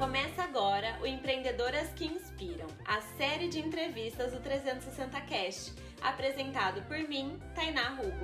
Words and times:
Começa 0.00 0.42
agora 0.42 0.98
o 1.02 1.06
Empreendedoras 1.06 1.92
que 1.92 2.06
Inspiram, 2.06 2.66
a 2.86 3.02
série 3.18 3.48
de 3.48 3.58
entrevistas 3.58 4.32
do 4.32 4.40
360 4.40 5.20
Cast, 5.20 5.74
apresentado 6.00 6.80
por 6.88 6.96
mim, 7.06 7.38
Tainá 7.54 7.90
Rugo. 7.90 8.16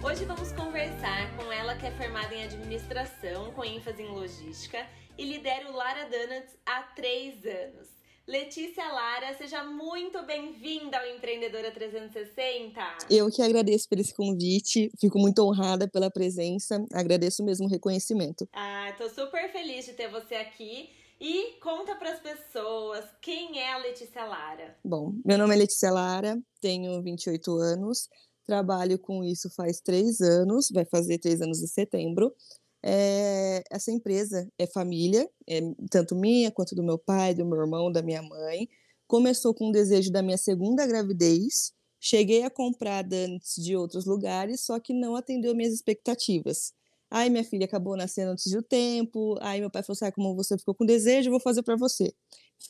Hoje 0.00 0.24
vamos 0.24 0.52
conversar 0.52 1.36
com 1.36 1.50
ela 1.50 1.74
que 1.74 1.84
é 1.84 1.90
formada 1.90 2.32
em 2.32 2.44
administração, 2.44 3.50
com 3.50 3.64
ênfase 3.64 4.00
em 4.00 4.12
logística, 4.12 4.86
e 5.18 5.24
lidera 5.24 5.68
o 5.68 5.74
Lara 5.74 6.08
Donuts 6.08 6.56
há 6.64 6.82
três 6.82 7.44
anos. 7.44 8.01
Letícia 8.26 8.86
Lara, 8.86 9.34
seja 9.36 9.64
muito 9.64 10.24
bem-vinda 10.24 10.96
ao 10.96 11.06
Empreendedora 11.08 11.72
360. 11.72 12.80
Eu 13.10 13.28
que 13.28 13.42
agradeço 13.42 13.88
por 13.88 13.98
esse 13.98 14.14
convite, 14.14 14.92
fico 15.00 15.18
muito 15.18 15.42
honrada 15.42 15.88
pela 15.88 16.08
presença, 16.08 16.84
agradeço 16.92 17.44
mesmo 17.44 17.66
o 17.66 17.68
reconhecimento. 17.68 18.48
Ah, 18.52 18.94
tô 18.96 19.08
super 19.08 19.50
feliz 19.50 19.86
de 19.86 19.94
ter 19.94 20.08
você 20.08 20.36
aqui. 20.36 20.90
E 21.20 21.58
conta 21.60 21.96
para 21.96 22.12
as 22.12 22.20
pessoas 22.20 23.04
quem 23.20 23.58
é 23.60 23.72
a 23.72 23.78
Letícia 23.78 24.24
Lara. 24.24 24.76
Bom, 24.84 25.14
meu 25.24 25.38
nome 25.38 25.54
é 25.54 25.58
Letícia 25.58 25.90
Lara, 25.90 26.40
tenho 26.60 27.02
28 27.02 27.56
anos, 27.58 28.08
trabalho 28.44 28.98
com 28.98 29.22
isso 29.24 29.48
faz 29.50 29.80
três 29.80 30.20
anos, 30.20 30.68
vai 30.72 30.84
fazer 30.84 31.18
três 31.18 31.40
anos 31.40 31.62
em 31.62 31.66
setembro. 31.66 32.32
É, 32.82 33.62
essa 33.70 33.92
empresa 33.92 34.48
é 34.58 34.66
família, 34.66 35.28
é 35.46 35.60
tanto 35.90 36.16
minha 36.16 36.50
quanto 36.50 36.74
do 36.74 36.82
meu 36.82 36.98
pai, 36.98 37.34
do 37.34 37.44
meu 37.44 37.60
irmão, 37.60 37.92
da 37.92 38.02
minha 38.02 38.22
mãe. 38.22 38.68
Começou 39.06 39.54
com 39.54 39.68
o 39.68 39.72
desejo 39.72 40.10
da 40.10 40.22
minha 40.22 40.38
segunda 40.38 40.86
gravidez. 40.86 41.72
Cheguei 42.00 42.42
a 42.42 42.50
comprar 42.50 43.04
antes 43.12 43.62
de 43.62 43.76
outros 43.76 44.06
lugares, 44.06 44.62
só 44.62 44.80
que 44.80 44.92
não 44.92 45.14
atendeu 45.14 45.54
minhas 45.54 45.72
expectativas. 45.72 46.72
Aí 47.12 47.28
minha 47.28 47.44
filha 47.44 47.66
acabou 47.66 47.94
nascendo 47.94 48.32
antes 48.32 48.50
do 48.50 48.62
tempo. 48.62 49.36
Aí 49.42 49.60
meu 49.60 49.70
pai 49.70 49.82
falou 49.82 49.94
assim: 49.94 50.06
ah, 50.06 50.12
como 50.12 50.34
você 50.34 50.56
ficou 50.56 50.74
com 50.74 50.86
desejo, 50.86 51.28
eu 51.28 51.30
vou 51.30 51.40
fazer 51.40 51.62
para 51.62 51.76
você. 51.76 52.12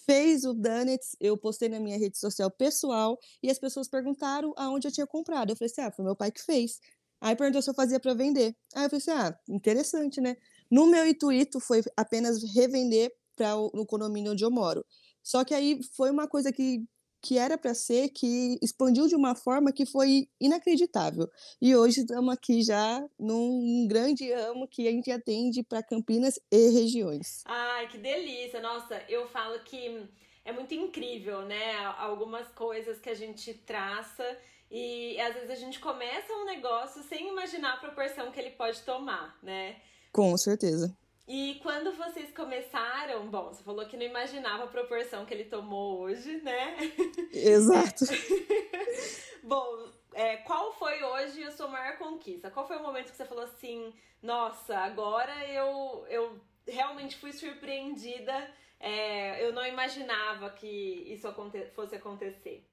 Fez 0.04 0.44
o 0.44 0.52
Donuts, 0.52 1.14
eu 1.20 1.38
postei 1.38 1.68
na 1.68 1.78
minha 1.78 1.96
rede 1.96 2.18
social 2.18 2.50
pessoal 2.50 3.18
e 3.42 3.48
as 3.48 3.58
pessoas 3.58 3.88
perguntaram 3.88 4.52
aonde 4.56 4.88
eu 4.88 4.92
tinha 4.92 5.06
comprado. 5.06 5.50
Eu 5.50 5.56
falei 5.56 5.70
assim: 5.70 5.80
ah, 5.82 5.92
foi 5.92 6.04
meu 6.04 6.16
pai 6.16 6.32
que 6.32 6.42
fez. 6.42 6.80
Aí 7.22 7.36
perguntou 7.36 7.62
se 7.62 7.70
eu 7.70 7.74
fazia 7.74 8.00
para 8.00 8.14
vender. 8.14 8.56
Aí 8.74 8.84
eu 8.84 8.90
falei 8.90 8.98
assim: 8.98 9.10
ah, 9.12 9.38
interessante, 9.48 10.20
né? 10.20 10.36
No 10.68 10.86
meu 10.86 11.06
intuito 11.06 11.60
foi 11.60 11.80
apenas 11.96 12.42
revender 12.52 13.14
para 13.36 13.56
o 13.56 13.86
condomínio 13.86 14.32
onde 14.32 14.44
eu 14.44 14.50
moro. 14.50 14.84
Só 15.22 15.44
que 15.44 15.54
aí 15.54 15.80
foi 15.96 16.10
uma 16.10 16.26
coisa 16.26 16.52
que, 16.52 16.84
que 17.22 17.38
era 17.38 17.56
para 17.56 17.74
ser, 17.74 18.08
que 18.08 18.58
expandiu 18.60 19.06
de 19.06 19.14
uma 19.14 19.36
forma 19.36 19.72
que 19.72 19.86
foi 19.86 20.28
inacreditável. 20.40 21.30
E 21.60 21.76
hoje 21.76 22.00
estamos 22.00 22.34
aqui 22.34 22.60
já 22.60 23.06
num 23.16 23.86
grande 23.88 24.32
ramo 24.32 24.66
que 24.66 24.88
a 24.88 24.90
gente 24.90 25.10
atende 25.10 25.62
para 25.62 25.82
Campinas 25.82 26.40
e 26.50 26.70
regiões. 26.70 27.42
Ai, 27.44 27.88
que 27.88 27.98
delícia! 27.98 28.60
Nossa, 28.60 29.00
eu 29.08 29.28
falo 29.28 29.60
que 29.60 30.08
é 30.44 30.50
muito 30.50 30.74
incrível, 30.74 31.42
né? 31.42 31.76
Algumas 31.98 32.48
coisas 32.48 32.98
que 32.98 33.08
a 33.08 33.14
gente 33.14 33.54
traça 33.54 34.24
e 34.74 35.20
às 35.20 35.34
vezes 35.34 35.50
a 35.50 35.54
gente 35.54 35.78
começa 35.78 36.32
um 36.32 36.46
negócio 36.46 37.02
sem 37.02 37.28
imaginar 37.28 37.74
a 37.74 37.76
proporção 37.76 38.32
que 38.32 38.40
ele 38.40 38.52
pode 38.52 38.80
tomar, 38.80 39.38
né? 39.42 39.76
Com 40.10 40.34
certeza. 40.38 40.96
E 41.28 41.60
quando 41.62 41.92
vocês 41.92 42.34
começaram, 42.34 43.28
bom, 43.28 43.52
você 43.52 43.62
falou 43.62 43.84
que 43.84 43.98
não 43.98 44.04
imaginava 44.04 44.64
a 44.64 44.68
proporção 44.68 45.26
que 45.26 45.34
ele 45.34 45.44
tomou 45.44 46.00
hoje, 46.00 46.40
né? 46.40 46.74
Exato. 47.30 48.06
bom, 49.44 49.90
é, 50.14 50.38
qual 50.38 50.72
foi 50.72 51.02
hoje 51.04 51.44
a 51.44 51.50
sua 51.50 51.68
maior 51.68 51.98
conquista? 51.98 52.50
Qual 52.50 52.66
foi 52.66 52.78
o 52.78 52.82
momento 52.82 53.10
que 53.10 53.16
você 53.16 53.26
falou 53.26 53.44
assim, 53.44 53.92
nossa, 54.22 54.78
agora 54.78 55.46
eu, 55.48 56.06
eu 56.08 56.40
realmente 56.66 57.18
fui 57.18 57.32
surpreendida, 57.32 58.50
é, 58.80 59.44
eu 59.44 59.52
não 59.52 59.66
imaginava 59.66 60.48
que 60.48 60.66
isso 61.12 61.28
aconte 61.28 61.62
fosse 61.74 61.94
acontecer? 61.94 62.66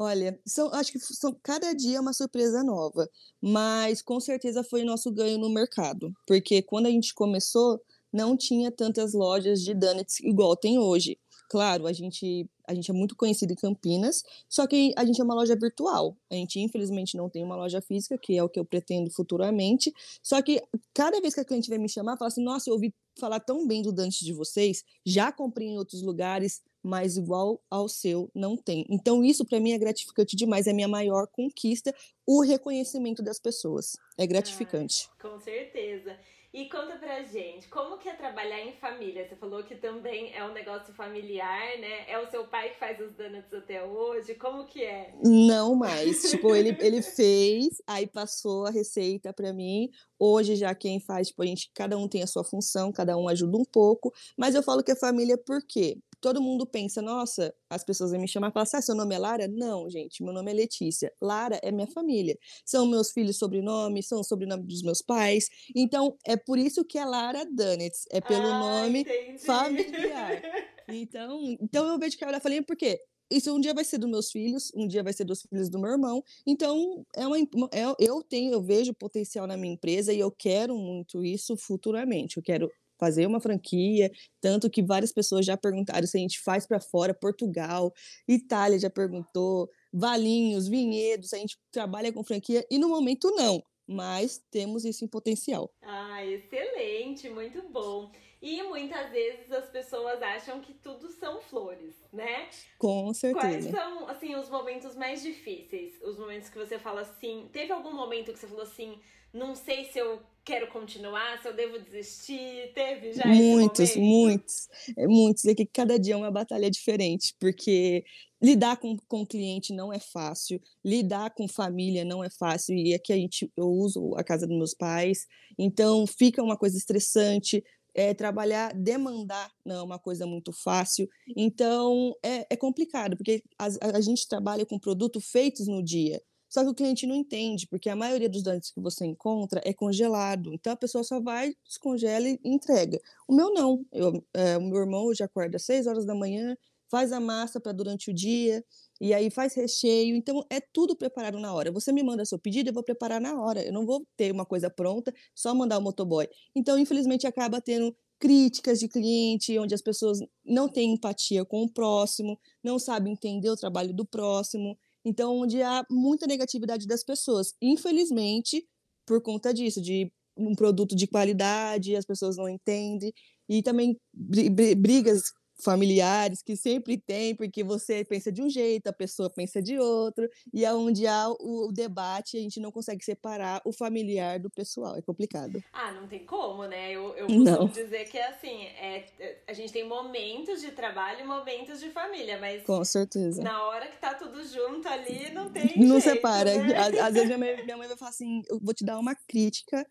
Olha, 0.00 0.38
são, 0.46 0.72
acho 0.72 0.92
que 0.92 0.98
são 1.00 1.36
cada 1.42 1.72
dia 1.72 1.96
é 1.98 2.00
uma 2.00 2.12
surpresa 2.12 2.62
nova, 2.62 3.10
mas 3.42 4.00
com 4.00 4.20
certeza 4.20 4.62
foi 4.62 4.84
nosso 4.84 5.10
ganho 5.10 5.38
no 5.38 5.50
mercado, 5.50 6.12
porque 6.24 6.62
quando 6.62 6.86
a 6.86 6.90
gente 6.90 7.12
começou, 7.12 7.80
não 8.12 8.36
tinha 8.36 8.70
tantas 8.70 9.12
lojas 9.12 9.60
de 9.60 9.74
donuts 9.74 10.20
igual 10.20 10.56
tem 10.56 10.78
hoje. 10.78 11.18
Claro, 11.50 11.86
a 11.86 11.92
gente, 11.92 12.48
a 12.68 12.74
gente 12.74 12.90
é 12.90 12.94
muito 12.94 13.16
conhecido 13.16 13.52
em 13.52 13.56
Campinas, 13.56 14.22
só 14.48 14.68
que 14.68 14.92
a 14.96 15.04
gente 15.04 15.20
é 15.20 15.24
uma 15.24 15.34
loja 15.34 15.56
virtual. 15.56 16.16
A 16.30 16.34
gente, 16.34 16.60
infelizmente, 16.60 17.16
não 17.16 17.28
tem 17.28 17.42
uma 17.42 17.56
loja 17.56 17.80
física, 17.80 18.16
que 18.18 18.36
é 18.36 18.42
o 18.42 18.48
que 18.48 18.60
eu 18.60 18.64
pretendo 18.64 19.10
futuramente. 19.10 19.92
Só 20.22 20.40
que 20.42 20.62
cada 20.94 21.20
vez 21.20 21.34
que 21.34 21.40
a 21.40 21.44
cliente 21.44 21.70
vem 21.70 21.78
me 21.78 21.88
chamar, 21.88 22.16
fala 22.18 22.28
assim: 22.28 22.44
Nossa, 22.44 22.70
eu 22.70 22.74
ouvi 22.74 22.94
falar 23.18 23.40
tão 23.40 23.66
bem 23.66 23.82
do 23.82 23.92
Dante 23.92 24.24
de 24.24 24.32
vocês, 24.32 24.84
já 25.04 25.32
comprei 25.32 25.68
em 25.68 25.78
outros 25.78 26.02
lugares, 26.02 26.62
mas 26.82 27.16
igual 27.16 27.60
ao 27.70 27.88
seu 27.88 28.30
não 28.34 28.56
tem. 28.56 28.86
Então, 28.88 29.24
isso 29.24 29.44
para 29.44 29.60
mim 29.60 29.72
é 29.72 29.78
gratificante 29.78 30.36
demais, 30.36 30.66
é 30.66 30.70
a 30.70 30.74
minha 30.74 30.88
maior 30.88 31.26
conquista, 31.26 31.94
o 32.26 32.40
reconhecimento 32.40 33.22
das 33.22 33.38
pessoas. 33.38 33.96
É 34.18 34.26
gratificante. 34.26 35.08
Ah, 35.10 35.28
com 35.28 35.38
certeza. 35.38 36.16
E 36.52 36.66
conta 36.70 36.96
pra 36.96 37.22
gente, 37.24 37.68
como 37.68 37.98
que 37.98 38.08
é 38.08 38.14
trabalhar 38.14 38.58
em 38.60 38.72
família? 38.72 39.28
Você 39.28 39.36
falou 39.36 39.62
que 39.64 39.76
também 39.76 40.34
é 40.34 40.42
um 40.42 40.52
negócio 40.54 40.94
familiar, 40.94 41.78
né? 41.78 42.10
É 42.10 42.18
o 42.18 42.30
seu 42.30 42.48
pai 42.48 42.70
que 42.70 42.78
faz 42.78 42.98
os 42.98 43.12
donuts 43.12 43.52
até 43.52 43.84
hoje? 43.84 44.34
Como 44.34 44.66
que 44.66 44.82
é? 44.82 45.14
Não 45.22 45.74
mais. 45.74 46.22
tipo, 46.30 46.56
ele, 46.56 46.74
ele 46.80 47.02
fez, 47.02 47.82
aí 47.86 48.06
passou 48.06 48.66
a 48.66 48.70
receita 48.70 49.30
para 49.30 49.52
mim. 49.52 49.90
Hoje 50.18 50.56
já 50.56 50.74
quem 50.74 50.98
faz, 50.98 51.28
tipo, 51.28 51.42
a 51.42 51.46
gente, 51.46 51.70
cada 51.74 51.98
um 51.98 52.08
tem 52.08 52.22
a 52.22 52.26
sua 52.26 52.42
função, 52.42 52.90
cada 52.90 53.14
um 53.14 53.28
ajuda 53.28 53.58
um 53.58 53.64
pouco. 53.64 54.10
Mas 54.34 54.54
eu 54.54 54.62
falo 54.62 54.82
que 54.82 54.92
é 54.92 54.96
família 54.96 55.36
por 55.36 55.60
quê? 55.62 55.98
Todo 56.20 56.40
mundo 56.40 56.66
pensa, 56.66 57.00
nossa, 57.00 57.54
as 57.70 57.84
pessoas 57.84 58.10
vão 58.10 58.20
me 58.20 58.28
chamar 58.28 58.48
e 58.48 58.52
falar 58.52 58.64
assim, 58.64 58.76
ah, 58.76 58.82
seu 58.82 58.94
nome 58.94 59.14
é 59.14 59.18
Lara? 59.18 59.48
Não, 59.48 59.88
gente, 59.88 60.22
meu 60.22 60.32
nome 60.32 60.50
é 60.50 60.54
Letícia. 60.54 61.12
Lara 61.20 61.58
é 61.62 61.70
minha 61.70 61.86
família. 61.86 62.38
São 62.64 62.86
meus 62.86 63.10
filhos 63.10 63.38
sobrenome, 63.38 64.02
são 64.02 64.20
o 64.20 64.24
sobrenome 64.24 64.64
dos 64.64 64.82
meus 64.82 65.02
pais. 65.02 65.48
Então, 65.74 66.16
é 66.24 66.36
por 66.36 66.58
isso 66.58 66.84
que 66.84 66.98
é 66.98 67.04
Lara 67.04 67.44
Dunnets, 67.44 68.06
é 68.10 68.20
pelo 68.20 68.46
ah, 68.46 68.58
nome 68.58 69.00
entendi. 69.00 69.38
familiar. 69.38 70.42
Então, 70.88 71.56
então 71.60 71.86
eu 71.86 71.98
vejo 71.98 72.16
que 72.16 72.24
ela 72.24 72.40
falei, 72.40 72.62
por 72.62 72.76
quê? 72.76 73.00
Isso 73.30 73.54
um 73.54 73.60
dia 73.60 73.74
vai 73.74 73.84
ser 73.84 73.98
dos 73.98 74.08
meus 74.08 74.30
filhos, 74.30 74.72
um 74.74 74.86
dia 74.86 75.02
vai 75.02 75.12
ser 75.12 75.24
dos 75.24 75.42
filhos 75.42 75.68
do 75.68 75.78
meu 75.78 75.90
irmão. 75.90 76.24
Então, 76.46 77.04
é 77.14 77.26
uma, 77.26 77.36
é, 77.36 77.84
eu 77.98 78.22
tenho, 78.22 78.52
eu 78.52 78.62
vejo 78.62 78.94
potencial 78.94 79.46
na 79.46 79.56
minha 79.56 79.74
empresa 79.74 80.14
e 80.14 80.18
eu 80.18 80.30
quero 80.30 80.74
muito 80.76 81.22
isso 81.22 81.54
futuramente. 81.56 82.38
Eu 82.38 82.42
quero 82.42 82.70
fazer 82.98 83.26
uma 83.26 83.40
franquia, 83.40 84.10
tanto 84.40 84.68
que 84.68 84.82
várias 84.82 85.12
pessoas 85.12 85.46
já 85.46 85.56
perguntaram 85.56 86.06
se 86.06 86.16
a 86.16 86.20
gente 86.20 86.40
faz 86.40 86.66
para 86.66 86.80
fora, 86.80 87.14
Portugal, 87.14 87.92
Itália 88.26 88.78
já 88.78 88.90
perguntou, 88.90 89.70
Valinhos, 89.92 90.68
Vinhedos, 90.68 91.32
a 91.32 91.38
gente 91.38 91.58
trabalha 91.70 92.12
com 92.12 92.24
franquia 92.24 92.66
e 92.70 92.78
no 92.78 92.88
momento 92.88 93.30
não, 93.30 93.62
mas 93.86 94.42
temos 94.50 94.84
isso 94.84 95.04
em 95.04 95.08
potencial. 95.08 95.70
Ah, 95.82 96.24
excelente, 96.24 97.28
muito 97.30 97.62
bom. 97.70 98.10
E 98.40 98.62
muitas 98.62 99.10
vezes 99.10 99.50
as 99.50 99.68
pessoas 99.68 100.22
acham 100.22 100.60
que 100.60 100.72
tudo 100.74 101.10
são 101.10 101.40
flores, 101.40 101.96
né? 102.12 102.48
Com 102.78 103.12
certeza. 103.12 103.48
Quais 103.48 103.64
são, 103.64 104.08
assim, 104.08 104.36
os 104.36 104.48
momentos 104.48 104.94
mais 104.94 105.22
difíceis? 105.22 106.00
Os 106.02 106.16
momentos 106.16 106.48
que 106.48 106.56
você 106.56 106.78
fala 106.78 107.00
assim. 107.00 107.48
Teve 107.52 107.72
algum 107.72 107.92
momento 107.92 108.32
que 108.32 108.38
você 108.38 108.46
falou 108.46 108.62
assim, 108.62 109.00
não 109.32 109.54
sei 109.54 109.84
se 109.86 109.98
eu 109.98 110.20
quero 110.44 110.68
continuar, 110.68 111.40
se 111.42 111.48
eu 111.48 111.54
devo 111.54 111.78
desistir? 111.78 112.72
Teve 112.74 113.12
já 113.12 113.26
Muitos, 113.26 113.96
muitos. 113.96 114.68
É, 114.96 115.06
muitos. 115.06 115.44
É 115.44 115.54
que 115.54 115.66
cada 115.66 115.98
dia 115.98 116.14
é 116.14 116.16
uma 116.16 116.30
batalha 116.30 116.70
diferente, 116.70 117.34
porque 117.38 118.04
lidar 118.40 118.78
com, 118.78 118.96
com 119.06 119.26
cliente 119.26 119.74
não 119.74 119.92
é 119.92 119.98
fácil, 119.98 120.60
lidar 120.84 121.34
com 121.34 121.46
família 121.46 122.04
não 122.04 122.24
é 122.24 122.30
fácil, 122.30 122.74
e 122.74 122.94
aqui 122.94 123.12
a 123.12 123.16
gente, 123.16 123.50
eu 123.56 123.68
uso 123.68 124.14
a 124.16 124.24
casa 124.24 124.46
dos 124.46 124.56
meus 124.56 124.74
pais, 124.74 125.26
então 125.58 126.06
fica 126.06 126.42
uma 126.42 126.56
coisa 126.56 126.78
estressante, 126.78 127.62
é, 127.94 128.14
trabalhar, 128.14 128.72
demandar 128.74 129.50
não 129.64 129.76
é 129.76 129.82
uma 129.82 129.98
coisa 129.98 130.24
muito 130.24 130.52
fácil. 130.52 131.08
Então, 131.36 132.14
é, 132.22 132.46
é 132.48 132.56
complicado, 132.56 133.16
porque 133.16 133.42
a, 133.58 133.66
a, 133.96 134.00
gente 134.00 134.28
trabalha 134.28 134.64
com 134.64 134.78
produtos 134.78 135.28
feitos 135.28 135.66
no 135.66 135.82
dia. 135.82 136.22
Só 136.48 136.62
que 136.64 136.70
o 136.70 136.74
cliente 136.74 137.06
não 137.06 137.14
entende, 137.14 137.66
porque 137.66 137.90
a 137.90 137.96
maioria 137.96 138.28
dos 138.28 138.42
donuts 138.42 138.70
que 138.70 138.80
você 138.80 139.04
encontra 139.04 139.60
é 139.64 139.72
congelado. 139.72 140.52
Então 140.54 140.72
a 140.72 140.76
pessoa 140.76 141.04
só 141.04 141.20
vai, 141.20 141.54
descongela 141.64 142.28
e 142.28 142.38
entrega. 142.44 143.00
O 143.28 143.34
meu 143.34 143.52
não. 143.52 143.84
Eu, 143.92 144.24
é, 144.34 144.56
o 144.56 144.62
meu 144.62 144.78
irmão 144.78 145.12
já 145.14 145.26
acorda 145.26 145.56
às 145.56 145.64
6 145.64 145.86
horas 145.86 146.06
da 146.06 146.14
manhã, 146.14 146.56
faz 146.90 147.12
a 147.12 147.20
massa 147.20 147.60
para 147.60 147.72
durante 147.72 148.10
o 148.10 148.14
dia, 148.14 148.64
e 149.00 149.12
aí 149.14 149.30
faz 149.30 149.54
recheio. 149.54 150.16
Então 150.16 150.44
é 150.50 150.60
tudo 150.60 150.96
preparado 150.96 151.38
na 151.38 151.52
hora. 151.52 151.70
Você 151.70 151.92
me 151.92 152.02
manda 152.02 152.24
seu 152.24 152.38
pedido, 152.38 152.70
eu 152.70 152.74
vou 152.74 152.82
preparar 152.82 153.20
na 153.20 153.40
hora. 153.40 153.62
Eu 153.62 153.72
não 153.72 153.86
vou 153.86 154.06
ter 154.16 154.32
uma 154.32 154.46
coisa 154.46 154.70
pronta, 154.70 155.12
só 155.34 155.54
mandar 155.54 155.78
o 155.78 155.82
motoboy. 155.82 156.26
Então, 156.54 156.78
infelizmente, 156.78 157.26
acaba 157.26 157.60
tendo 157.60 157.94
críticas 158.18 158.80
de 158.80 158.88
cliente, 158.88 159.58
onde 159.58 159.74
as 159.74 159.82
pessoas 159.82 160.18
não 160.44 160.68
têm 160.68 160.92
empatia 160.94 161.44
com 161.44 161.62
o 161.62 161.70
próximo, 161.70 162.38
não 162.62 162.78
sabem 162.78 163.12
entender 163.12 163.48
o 163.50 163.56
trabalho 163.56 163.94
do 163.94 164.04
próximo. 164.04 164.76
Então, 165.04 165.38
onde 165.38 165.62
há 165.62 165.84
muita 165.90 166.26
negatividade 166.26 166.86
das 166.86 167.04
pessoas. 167.04 167.54
Infelizmente, 167.62 168.66
por 169.06 169.22
conta 169.22 169.52
disso, 169.54 169.80
de 169.80 170.10
um 170.36 170.54
produto 170.54 170.94
de 170.94 171.06
qualidade, 171.06 171.96
as 171.96 172.04
pessoas 172.04 172.36
não 172.36 172.48
entendem, 172.48 173.12
e 173.48 173.62
também 173.62 173.96
brigas 174.14 175.22
familiares 175.60 176.42
que 176.42 176.56
sempre 176.56 176.96
tem, 176.96 177.34
porque 177.34 177.64
você 177.64 178.04
pensa 178.04 178.30
de 178.30 178.42
um 178.42 178.48
jeito, 178.48 178.86
a 178.86 178.92
pessoa 178.92 179.28
pensa 179.28 179.60
de 179.60 179.78
outro, 179.78 180.28
e 180.52 180.64
é 180.64 180.72
onde 180.72 181.06
há 181.06 181.28
o 181.28 181.70
debate, 181.72 182.36
a 182.36 182.40
gente 182.40 182.60
não 182.60 182.70
consegue 182.70 183.04
separar 183.04 183.60
o 183.64 183.72
familiar 183.72 184.38
do 184.38 184.50
pessoal, 184.50 184.96
é 184.96 185.02
complicado. 185.02 185.62
Ah, 185.72 185.92
não 185.92 186.06
tem 186.06 186.24
como, 186.24 186.64
né? 186.64 186.92
Eu, 186.92 187.14
eu 187.16 187.26
costumo 187.26 187.44
não. 187.44 187.66
dizer 187.66 188.08
que 188.08 188.18
é 188.18 188.28
assim, 188.28 188.62
é, 188.62 189.04
é, 189.18 189.38
a 189.46 189.52
gente 189.52 189.72
tem 189.72 189.86
momentos 189.86 190.60
de 190.60 190.70
trabalho 190.70 191.20
e 191.20 191.24
momentos 191.24 191.80
de 191.80 191.90
família, 191.90 192.38
mas 192.38 192.62
com 192.62 192.84
certeza. 192.84 193.42
na 193.42 193.64
hora 193.64 193.88
que 193.88 193.98
tá 193.98 194.14
tudo 194.14 194.44
junto 194.44 194.86
ali, 194.88 195.30
não 195.32 195.50
tem 195.50 195.76
Não 195.76 196.00
jeito, 196.00 196.14
separa. 196.14 196.54
Né? 196.56 196.76
Às, 196.76 196.98
às 196.98 197.14
vezes 197.14 197.26
minha 197.26 197.38
mãe, 197.38 197.64
minha 197.64 197.76
mãe 197.76 197.88
vai 197.88 197.96
falar 197.96 198.10
assim, 198.10 198.42
eu 198.48 198.58
vou 198.60 198.74
te 198.74 198.84
dar 198.84 198.98
uma 198.98 199.14
crítica, 199.14 199.86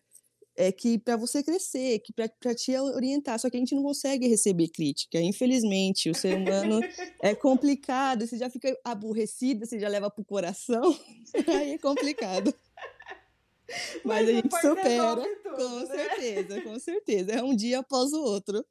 é 0.58 0.72
que 0.72 0.98
para 0.98 1.16
você 1.16 1.40
crescer, 1.40 2.00
que 2.00 2.12
para 2.12 2.52
te 2.52 2.76
orientar, 2.76 3.38
só 3.38 3.48
que 3.48 3.56
a 3.56 3.60
gente 3.60 3.76
não 3.76 3.82
consegue 3.84 4.26
receber 4.26 4.68
crítica, 4.68 5.20
infelizmente, 5.20 6.10
o 6.10 6.14
ser 6.14 6.34
humano 6.34 6.80
é 7.22 7.32
complicado, 7.32 8.26
você 8.26 8.36
já 8.36 8.50
fica 8.50 8.76
aborrecida, 8.84 9.64
você 9.64 9.78
já 9.78 9.88
leva 9.88 10.10
pro 10.10 10.24
coração, 10.24 10.98
aí 11.46 11.74
é 11.74 11.78
complicado. 11.78 12.52
Mas, 14.02 14.02
Mas 14.04 14.28
a 14.28 14.32
gente 14.32 14.60
supera, 14.60 15.16
tudo, 15.16 15.56
com 15.56 15.78
né? 15.80 15.86
certeza, 15.86 16.62
com 16.62 16.78
certeza, 16.80 17.32
é 17.32 17.42
um 17.42 17.54
dia 17.54 17.78
após 17.78 18.12
o 18.12 18.20
outro. 18.20 18.66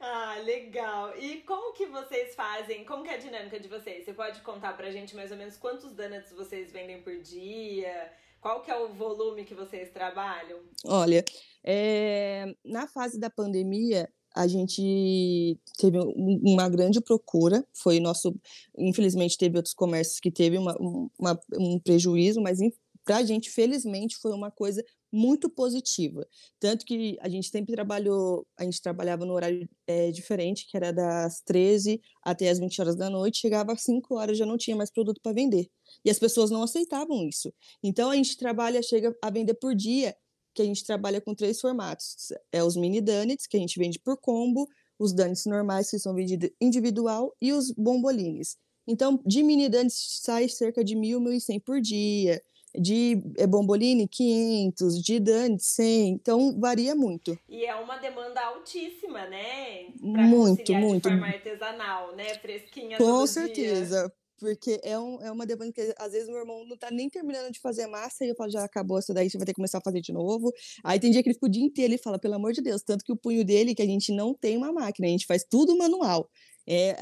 Ah, 0.00 0.36
legal. 0.44 1.16
E 1.16 1.38
como 1.42 1.72
que 1.72 1.86
vocês 1.86 2.34
fazem? 2.34 2.84
Como 2.84 3.02
que 3.02 3.08
é 3.08 3.14
a 3.14 3.18
dinâmica 3.18 3.58
de 3.58 3.68
vocês? 3.68 4.04
Você 4.04 4.12
pode 4.12 4.42
contar 4.42 4.76
pra 4.76 4.90
gente 4.90 5.16
mais 5.16 5.30
ou 5.30 5.38
menos 5.38 5.56
quantos 5.56 5.94
donuts 5.94 6.32
vocês 6.32 6.70
vendem 6.70 7.00
por 7.00 7.16
dia? 7.20 8.12
Qual 8.44 8.60
que 8.60 8.70
é 8.70 8.76
o 8.76 8.92
volume 8.92 9.42
que 9.42 9.54
vocês 9.54 9.90
trabalham? 9.90 10.60
Olha, 10.84 11.24
é, 11.64 12.54
na 12.62 12.86
fase 12.86 13.18
da 13.18 13.30
pandemia, 13.30 14.06
a 14.36 14.46
gente 14.46 15.58
teve 15.78 15.96
uma 15.98 16.68
grande 16.68 17.00
procura, 17.00 17.66
foi 17.72 18.00
nosso, 18.00 18.38
infelizmente 18.76 19.38
teve 19.38 19.56
outros 19.56 19.72
comércios 19.72 20.20
que 20.20 20.30
teve 20.30 20.58
uma, 20.58 20.76
uma, 21.18 21.40
um 21.58 21.80
prejuízo, 21.80 22.42
mas 22.42 22.58
para 23.02 23.16
a 23.16 23.22
gente, 23.22 23.48
felizmente, 23.48 24.18
foi 24.18 24.32
uma 24.32 24.50
coisa 24.50 24.84
muito 25.10 25.48
positiva. 25.48 26.26
Tanto 26.60 26.84
que 26.84 27.16
a 27.20 27.30
gente 27.30 27.48
sempre 27.48 27.72
trabalhou, 27.72 28.46
a 28.58 28.64
gente 28.64 28.82
trabalhava 28.82 29.24
no 29.24 29.32
horário 29.32 29.66
é, 29.86 30.10
diferente, 30.10 30.66
que 30.68 30.76
era 30.76 30.92
das 30.92 31.40
13 31.46 31.98
até 32.22 32.50
as 32.50 32.58
20 32.58 32.80
horas 32.80 32.96
da 32.96 33.08
noite, 33.08 33.38
chegava 33.38 33.72
às 33.72 33.82
5 33.82 34.16
horas 34.16 34.36
já 34.36 34.44
não 34.44 34.58
tinha 34.58 34.76
mais 34.76 34.90
produto 34.90 35.20
para 35.22 35.32
vender. 35.32 35.70
E 36.04 36.10
as 36.10 36.18
pessoas 36.18 36.50
não 36.50 36.62
aceitavam 36.62 37.26
isso. 37.28 37.52
Então 37.82 38.10
a 38.10 38.16
gente 38.16 38.36
trabalha, 38.36 38.82
chega 38.82 39.16
a 39.20 39.30
vender 39.30 39.54
por 39.54 39.74
dia, 39.74 40.16
que 40.54 40.62
a 40.62 40.64
gente 40.64 40.84
trabalha 40.84 41.20
com 41.20 41.34
três 41.34 41.60
formatos. 41.60 42.32
É 42.52 42.62
os 42.62 42.76
mini 42.76 43.00
donuts, 43.00 43.46
que 43.46 43.56
a 43.56 43.60
gente 43.60 43.78
vende 43.78 43.98
por 43.98 44.16
combo, 44.16 44.68
os 44.98 45.12
donuts 45.12 45.46
normais, 45.46 45.90
que 45.90 45.98
são 45.98 46.14
vendidos 46.14 46.50
individual, 46.60 47.34
e 47.40 47.52
os 47.52 47.70
bombolines. 47.72 48.56
Então, 48.86 49.20
de 49.26 49.42
mini 49.42 49.68
donuts 49.68 50.20
sai 50.22 50.48
cerca 50.48 50.84
de 50.84 50.94
1.000, 50.94 51.18
1.100 51.18 51.60
por 51.60 51.80
dia 51.80 52.42
de 52.78 53.22
é, 53.38 53.46
bomboline 53.46 54.08
500, 54.08 55.02
de 55.02 55.20
Dante 55.20 55.64
100, 55.64 56.08
então 56.08 56.58
varia 56.58 56.94
muito. 56.94 57.38
E 57.48 57.64
é 57.64 57.74
uma 57.76 57.96
demanda 57.98 58.40
altíssima, 58.40 59.26
né? 59.26 59.86
Pra 60.00 60.22
muito, 60.22 60.74
muito. 60.74 61.08
De 61.08 61.10
forma 61.10 61.26
artesanal, 61.26 62.14
né? 62.16 62.34
Fresquinha 62.38 62.98
Com 62.98 63.26
certeza. 63.26 64.00
Dia. 64.00 64.12
Porque 64.38 64.80
é, 64.82 64.98
um, 64.98 65.20
é 65.22 65.30
uma 65.30 65.46
demanda 65.46 65.72
que 65.72 65.94
às 65.98 66.12
vezes 66.12 66.28
meu 66.28 66.38
irmão 66.38 66.64
não 66.66 66.76
tá 66.76 66.90
nem 66.90 67.08
terminando 67.08 67.52
de 67.52 67.60
fazer 67.60 67.86
massa 67.86 68.24
e 68.24 68.28
eu 68.28 68.34
falo, 68.34 68.50
já 68.50 68.64
acabou 68.64 68.98
essa 68.98 69.14
daí, 69.14 69.30
você 69.30 69.38
vai 69.38 69.46
ter 69.46 69.52
que 69.52 69.56
começar 69.56 69.78
a 69.78 69.80
fazer 69.80 70.00
de 70.00 70.12
novo. 70.12 70.52
Aí 70.82 70.98
tem 70.98 71.10
dia 71.10 71.22
que 71.22 71.28
ele 71.28 71.34
fica 71.34 71.46
o 71.46 71.50
dia 71.50 71.64
inteiro 71.64 71.94
e 71.94 71.98
fala, 71.98 72.18
pelo 72.18 72.34
amor 72.34 72.52
de 72.52 72.60
Deus, 72.60 72.82
tanto 72.82 73.04
que 73.04 73.12
o 73.12 73.16
punho 73.16 73.44
dele, 73.44 73.74
que 73.74 73.82
a 73.82 73.86
gente 73.86 74.12
não 74.12 74.34
tem 74.34 74.56
uma 74.56 74.72
máquina, 74.72 75.06
a 75.06 75.10
gente 75.10 75.26
faz 75.26 75.44
tudo 75.44 75.76
manual. 75.76 76.28
É, 76.66 76.96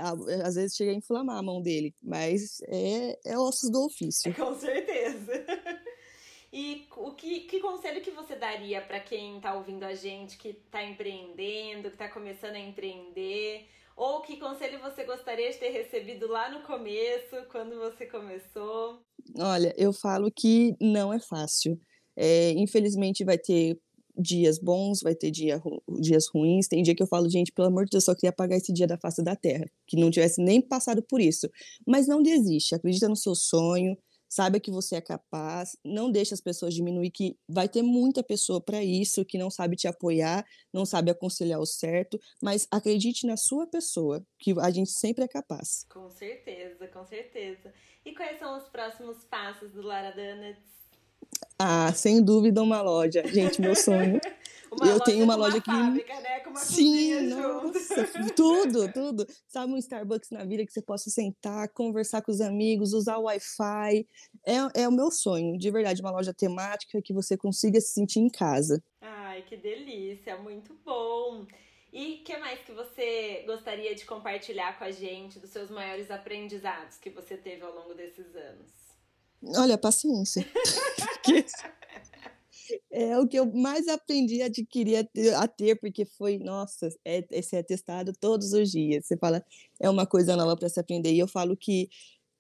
às 0.45 0.57
vezes 0.57 0.75
chega 0.77 0.91
a 0.91 0.95
inflamar 0.95 1.39
a 1.39 1.43
mão 1.43 1.63
dele, 1.63 1.95
mas 2.03 2.61
é, 2.67 3.19
é 3.25 3.39
ossos 3.39 3.71
do 3.71 3.85
ofício. 3.85 4.35
Com 4.35 4.59
certeza. 4.59 5.47
E 6.53 6.87
o 6.97 7.13
que, 7.13 7.41
que 7.41 7.61
conselho 7.61 8.03
que 8.03 8.11
você 8.11 8.37
daria 8.37 8.83
para 8.83 9.01
quem 9.01 9.37
está 9.37 9.55
ouvindo 9.55 9.85
a 9.85 9.95
gente, 9.95 10.37
que 10.37 10.49
está 10.49 10.85
empreendendo, 10.85 11.89
que 11.89 11.95
está 11.95 12.09
começando 12.09 12.57
a 12.57 12.61
empreender? 12.61 13.67
Ou 13.97 14.21
que 14.21 14.37
conselho 14.37 14.79
você 14.79 15.05
gostaria 15.05 15.51
de 15.51 15.59
ter 15.59 15.71
recebido 15.71 16.27
lá 16.27 16.51
no 16.51 16.61
começo, 16.67 17.37
quando 17.51 17.79
você 17.79 18.05
começou? 18.05 19.01
Olha, 19.39 19.75
eu 19.79 19.95
falo 19.95 20.31
que 20.31 20.77
não 20.79 21.13
é 21.13 21.19
fácil. 21.19 21.81
É, 22.15 22.51
infelizmente 22.51 23.25
vai 23.25 23.39
ter 23.39 23.79
dias 24.15 24.59
bons, 24.59 25.01
vai 25.03 25.15
ter 25.15 25.31
dia, 25.31 25.59
dias 26.01 26.27
ruins. 26.29 26.69
Tem 26.69 26.83
dia 26.83 26.95
que 26.95 27.03
eu 27.03 27.07
falo, 27.07 27.31
gente, 27.31 27.51
pelo 27.51 27.69
amor 27.69 27.85
de 27.85 27.93
Deus, 27.93 28.05
só 28.05 28.15
queria 28.15 28.31
apagar 28.31 28.59
esse 28.59 28.73
dia 28.73 28.87
da 28.87 28.99
face 28.99 29.23
da 29.23 29.35
terra, 29.35 29.65
que 29.87 29.97
não 29.97 30.11
tivesse 30.11 30.43
nem 30.43 30.61
passado 30.61 31.03
por 31.03 31.21
isso. 31.21 31.49
Mas 31.87 32.07
não 32.07 32.23
desiste, 32.23 32.75
acredita 32.75 33.09
no 33.09 33.17
seu 33.17 33.35
sonho, 33.35 33.97
saiba 34.33 34.59
que 34.59 34.71
você 34.71 34.97
é 34.97 35.01
capaz, 35.03 35.77
não 35.85 36.11
deixe 36.11 36.33
as 36.33 36.41
pessoas 36.41 36.73
diminuir, 36.73 37.11
que 37.11 37.37
vai 37.47 37.69
ter 37.69 37.83
muita 37.83 38.23
pessoa 38.23 38.63
para 38.63 38.83
isso, 38.83 39.27
que 39.27 39.37
não 39.37 39.51
sabe 39.51 39.77
te 39.77 39.87
apoiar, 39.87 40.43
não 40.73 40.87
sabe 40.87 41.11
aconselhar 41.11 41.61
o 41.61 41.67
certo, 41.67 42.19
mas 42.43 42.67
acredite 42.71 43.27
na 43.27 43.37
sua 43.37 43.67
pessoa, 43.67 44.27
que 44.39 44.59
a 44.59 44.71
gente 44.71 44.91
sempre 44.91 45.23
é 45.23 45.29
capaz. 45.29 45.85
Com 45.91 46.09
certeza, 46.09 46.89
com 46.89 47.05
certeza. 47.05 47.75
E 48.07 48.15
quais 48.15 48.39
são 48.39 48.57
os 48.57 48.65
próximos 48.71 49.23
passos 49.25 49.71
do 49.73 49.83
Lara 49.83 50.13
Donuts? 50.13 50.83
Ah, 51.65 51.93
sem 51.93 52.21
dúvida 52.21 52.61
uma 52.61 52.83
loja. 52.83 53.23
Gente, 53.25 53.61
meu 53.61 53.77
sonho. 53.77 54.21
Uma 54.73 54.87
eu 54.87 54.99
tenho 55.01 55.23
uma 55.23 55.35
loja 55.35 55.59
aqui. 55.59 55.71
Fábrica, 55.71 56.19
né? 56.21 56.41
Com 56.41 56.49
uma 56.49 56.59
Sim, 56.59 57.21
nossa, 57.29 58.05
tudo, 58.35 58.91
tudo. 58.91 59.27
Sabe 59.47 59.71
um 59.71 59.77
Starbucks 59.77 60.31
na 60.31 60.47
vida 60.47 60.65
que 60.65 60.73
você 60.73 60.81
possa 60.81 61.11
sentar, 61.11 61.69
conversar 61.69 62.23
com 62.23 62.33
os 62.33 62.41
amigos, 62.41 62.95
usar 62.95 63.19
o 63.19 63.25
Wi-Fi. 63.25 64.09
É, 64.47 64.83
é 64.83 64.89
o 64.89 64.91
meu 64.91 65.11
sonho, 65.11 65.59
de 65.59 65.71
verdade, 65.71 66.01
uma 66.01 66.11
loja 66.11 66.33
temática 66.33 67.03
que 67.03 67.13
você 67.13 67.37
consiga 67.37 67.79
se 67.83 67.93
sentir 67.93 68.21
em 68.21 68.31
casa. 68.31 68.83
Ai, 69.03 69.43
que 69.43 69.59
delícia, 69.59 70.39
muito 70.39 70.75
bom. 70.83 71.45
E 71.93 72.15
o 72.15 72.25
que 72.25 72.39
mais 72.39 72.61
que 72.61 72.73
você 72.73 73.45
gostaria 73.47 73.95
de 73.95 74.07
compartilhar 74.07 74.79
com 74.79 74.85
a 74.85 74.91
gente 74.91 75.39
dos 75.39 75.51
seus 75.51 75.71
maiores 75.71 76.11
aprendizados 76.11 76.97
que 76.97 77.11
você 77.11 77.37
teve 77.37 77.63
ao 77.63 77.75
longo 77.75 77.93
desses 77.93 78.35
anos? 78.35 78.82
Olha, 79.43 79.77
paciência. 79.77 80.47
é 82.91 83.19
o 83.19 83.27
que 83.27 83.39
eu 83.39 83.53
mais 83.53 83.89
aprendi 83.89 84.43
a 84.43 84.47
adquirir 84.47 85.09
a 85.37 85.49
ter, 85.49 85.77
porque 85.77 86.05
foi, 86.05 86.39
nossa, 86.39 86.89
é, 87.05 87.25
esse 87.31 87.57
é 87.57 87.63
testado 87.63 88.13
todos 88.19 88.53
os 88.53 88.71
dias. 88.71 89.07
Você 89.07 89.17
fala, 89.17 89.45
é 89.81 89.91
uma 89.91 90.07
coisa 90.07 90.37
nova 90.37 90.57
para 90.57 90.69
se 90.69 90.79
aprender. 90.79 91.13
E 91.13 91.19
eu 91.19 91.27
falo 91.27 91.57
que 91.57 91.89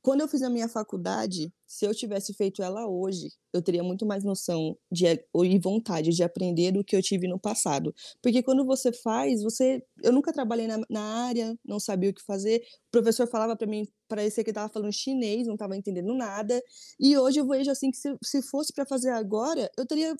quando 0.02 0.21
eu 0.21 0.28
fiz 0.28 0.42
a 0.42 0.50
minha 0.50 0.68
faculdade, 0.68 1.52
se 1.64 1.87
eu 1.87 1.94
tivesse 1.94 2.35
feito 2.35 2.61
ela 2.61 2.88
hoje, 2.88 3.28
eu 3.52 3.62
teria 3.62 3.85
muito 3.85 4.04
mais 4.04 4.25
noção 4.25 4.76
de, 4.90 5.06
e 5.06 5.59
vontade 5.61 6.11
de 6.11 6.25
aprender 6.25 6.73
do 6.73 6.82
que 6.82 6.97
eu 6.97 7.02
tive 7.02 7.28
no 7.28 7.38
passado. 7.38 7.94
Porque 8.21 8.42
quando 8.42 8.66
você 8.66 8.92
faz, 8.92 9.42
você. 9.42 9.80
Eu 10.02 10.12
nunca 10.12 10.32
trabalhei 10.32 10.66
na, 10.66 10.80
na 10.90 11.00
área, 11.26 11.56
não 11.64 11.78
sabia 11.78 12.11
o 12.11 12.14
que 12.14 12.23
fazer. 12.23 12.62
O 12.88 12.90
professor 12.90 13.28
falava 13.28 13.56
para 13.56 13.66
mim, 13.66 13.87
parecia 14.09 14.42
que 14.42 14.50
estava 14.50 14.73
falando 14.73 14.92
chinês, 14.92 15.47
não 15.47 15.54
estava 15.54 15.76
entendendo 15.76 16.12
nada. 16.14 16.61
E 16.99 17.16
hoje 17.16 17.38
eu 17.38 17.47
vejo 17.47 17.71
assim 17.71 17.90
que 17.90 17.97
se, 17.97 18.12
se 18.23 18.42
fosse 18.42 18.73
para 18.73 18.85
fazer 18.85 19.11
agora, 19.11 19.71
eu 19.78 19.87
teria, 19.87 20.16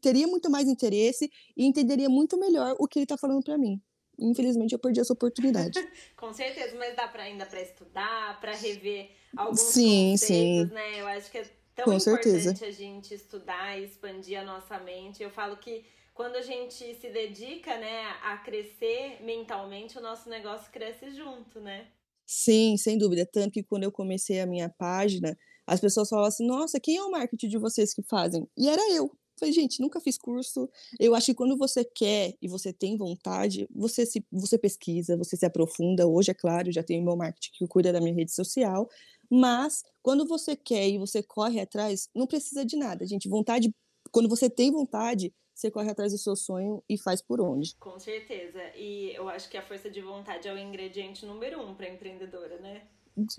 teria 0.00 0.26
muito 0.26 0.50
mais 0.50 0.68
interesse 0.68 1.30
e 1.54 1.66
entenderia 1.66 2.08
muito 2.08 2.38
melhor 2.38 2.74
o 2.78 2.88
que 2.88 2.98
ele 2.98 3.04
está 3.04 3.18
falando 3.18 3.42
para 3.44 3.58
mim 3.58 3.78
infelizmente 4.18 4.72
eu 4.72 4.78
perdi 4.78 5.00
essa 5.00 5.12
oportunidade. 5.12 5.78
Com 6.16 6.32
certeza, 6.32 6.76
mas 6.78 6.94
dá 6.96 7.08
para 7.08 7.24
ainda 7.24 7.46
para 7.46 7.60
estudar, 7.60 8.40
para 8.40 8.52
rever 8.52 9.10
alguns 9.36 9.60
sim, 9.60 10.12
conceitos, 10.12 10.68
sim. 10.68 10.74
né? 10.74 11.00
Eu 11.00 11.06
acho 11.06 11.30
que 11.30 11.38
é 11.38 11.50
tão 11.74 11.84
Com 11.84 11.92
importante 11.92 12.42
certeza. 12.42 12.66
a 12.66 12.70
gente 12.70 13.14
estudar 13.14 13.78
e 13.78 13.84
expandir 13.84 14.40
a 14.40 14.44
nossa 14.44 14.78
mente. 14.78 15.22
Eu 15.22 15.30
falo 15.30 15.56
que 15.56 15.84
quando 16.14 16.36
a 16.36 16.42
gente 16.42 16.94
se 16.94 17.10
dedica, 17.10 17.76
né, 17.76 18.04
a 18.22 18.38
crescer 18.38 19.22
mentalmente, 19.22 19.98
o 19.98 20.00
nosso 20.00 20.30
negócio 20.30 20.72
cresce 20.72 21.10
junto, 21.10 21.60
né? 21.60 21.88
Sim, 22.26 22.76
sem 22.76 22.96
dúvida. 22.96 23.28
Tanto 23.30 23.52
que 23.52 23.62
quando 23.62 23.84
eu 23.84 23.92
comecei 23.92 24.40
a 24.40 24.46
minha 24.46 24.68
página, 24.68 25.36
as 25.66 25.80
pessoas 25.80 26.08
falavam 26.08 26.28
assim: 26.28 26.46
nossa, 26.46 26.80
quem 26.80 26.96
é 26.96 27.02
o 27.02 27.10
marketing 27.10 27.48
de 27.48 27.58
vocês 27.58 27.92
que 27.92 28.02
fazem? 28.02 28.48
E 28.56 28.68
era 28.68 28.82
eu. 28.92 29.10
Falei, 29.38 29.52
gente, 29.52 29.80
nunca 29.80 30.00
fiz 30.00 30.16
curso. 30.16 30.68
Eu 30.98 31.14
acho 31.14 31.26
que 31.26 31.34
quando 31.34 31.56
você 31.56 31.84
quer 31.84 32.34
e 32.40 32.48
você 32.48 32.72
tem 32.72 32.96
vontade, 32.96 33.68
você 33.74 34.06
se 34.06 34.24
você 34.32 34.56
pesquisa, 34.56 35.16
você 35.16 35.36
se 35.36 35.44
aprofunda. 35.44 36.06
Hoje, 36.06 36.30
é 36.30 36.34
claro, 36.34 36.72
já 36.72 36.82
tenho 36.82 37.04
meu 37.04 37.16
marketing 37.16 37.50
que 37.52 37.66
cuida 37.66 37.92
da 37.92 38.00
minha 38.00 38.14
rede 38.14 38.32
social, 38.32 38.88
mas 39.30 39.84
quando 40.02 40.26
você 40.26 40.56
quer 40.56 40.88
e 40.88 40.98
você 40.98 41.22
corre 41.22 41.60
atrás, 41.60 42.08
não 42.14 42.26
precisa 42.26 42.64
de 42.64 42.76
nada, 42.76 43.06
gente. 43.06 43.28
Vontade, 43.28 43.74
quando 44.10 44.28
você 44.28 44.48
tem 44.48 44.70
vontade, 44.70 45.34
você 45.54 45.70
corre 45.70 45.90
atrás 45.90 46.12
do 46.12 46.18
seu 46.18 46.36
sonho 46.36 46.82
e 46.88 46.98
faz 46.98 47.22
por 47.22 47.40
onde. 47.40 47.74
Com 47.76 47.98
certeza. 47.98 48.60
E 48.76 49.12
eu 49.14 49.28
acho 49.28 49.48
que 49.48 49.56
a 49.56 49.62
força 49.62 49.90
de 49.90 50.00
vontade 50.00 50.46
é 50.46 50.52
o 50.52 50.58
ingrediente 50.58 51.24
número 51.24 51.60
um 51.60 51.74
para 51.74 51.88
empreendedora, 51.88 52.58
né? 52.58 52.86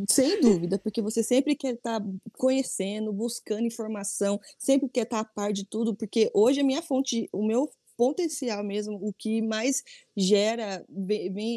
Sem 0.10 0.41
dúvida, 0.41 0.79
porque 0.79 1.01
você 1.01 1.22
sempre 1.24 1.55
quer 1.55 1.75
estar 1.75 2.00
tá 2.00 2.05
conhecendo, 2.34 3.13
buscando 3.13 3.65
informação, 3.65 4.39
sempre 4.57 4.89
quer 4.89 5.03
estar 5.03 5.24
tá 5.24 5.29
a 5.29 5.34
par 5.34 5.53
de 5.53 5.65
tudo, 5.65 5.96
porque 5.96 6.31
hoje 6.34 6.62
a 6.62 6.63
minha 6.63 6.81
fonte, 6.81 7.29
o 7.31 7.46
meu 7.46 7.69
potencial 7.96 8.63
mesmo, 8.63 8.98
o 9.01 9.13
que 9.13 9.41
mais 9.41 9.84
gera 10.15 10.86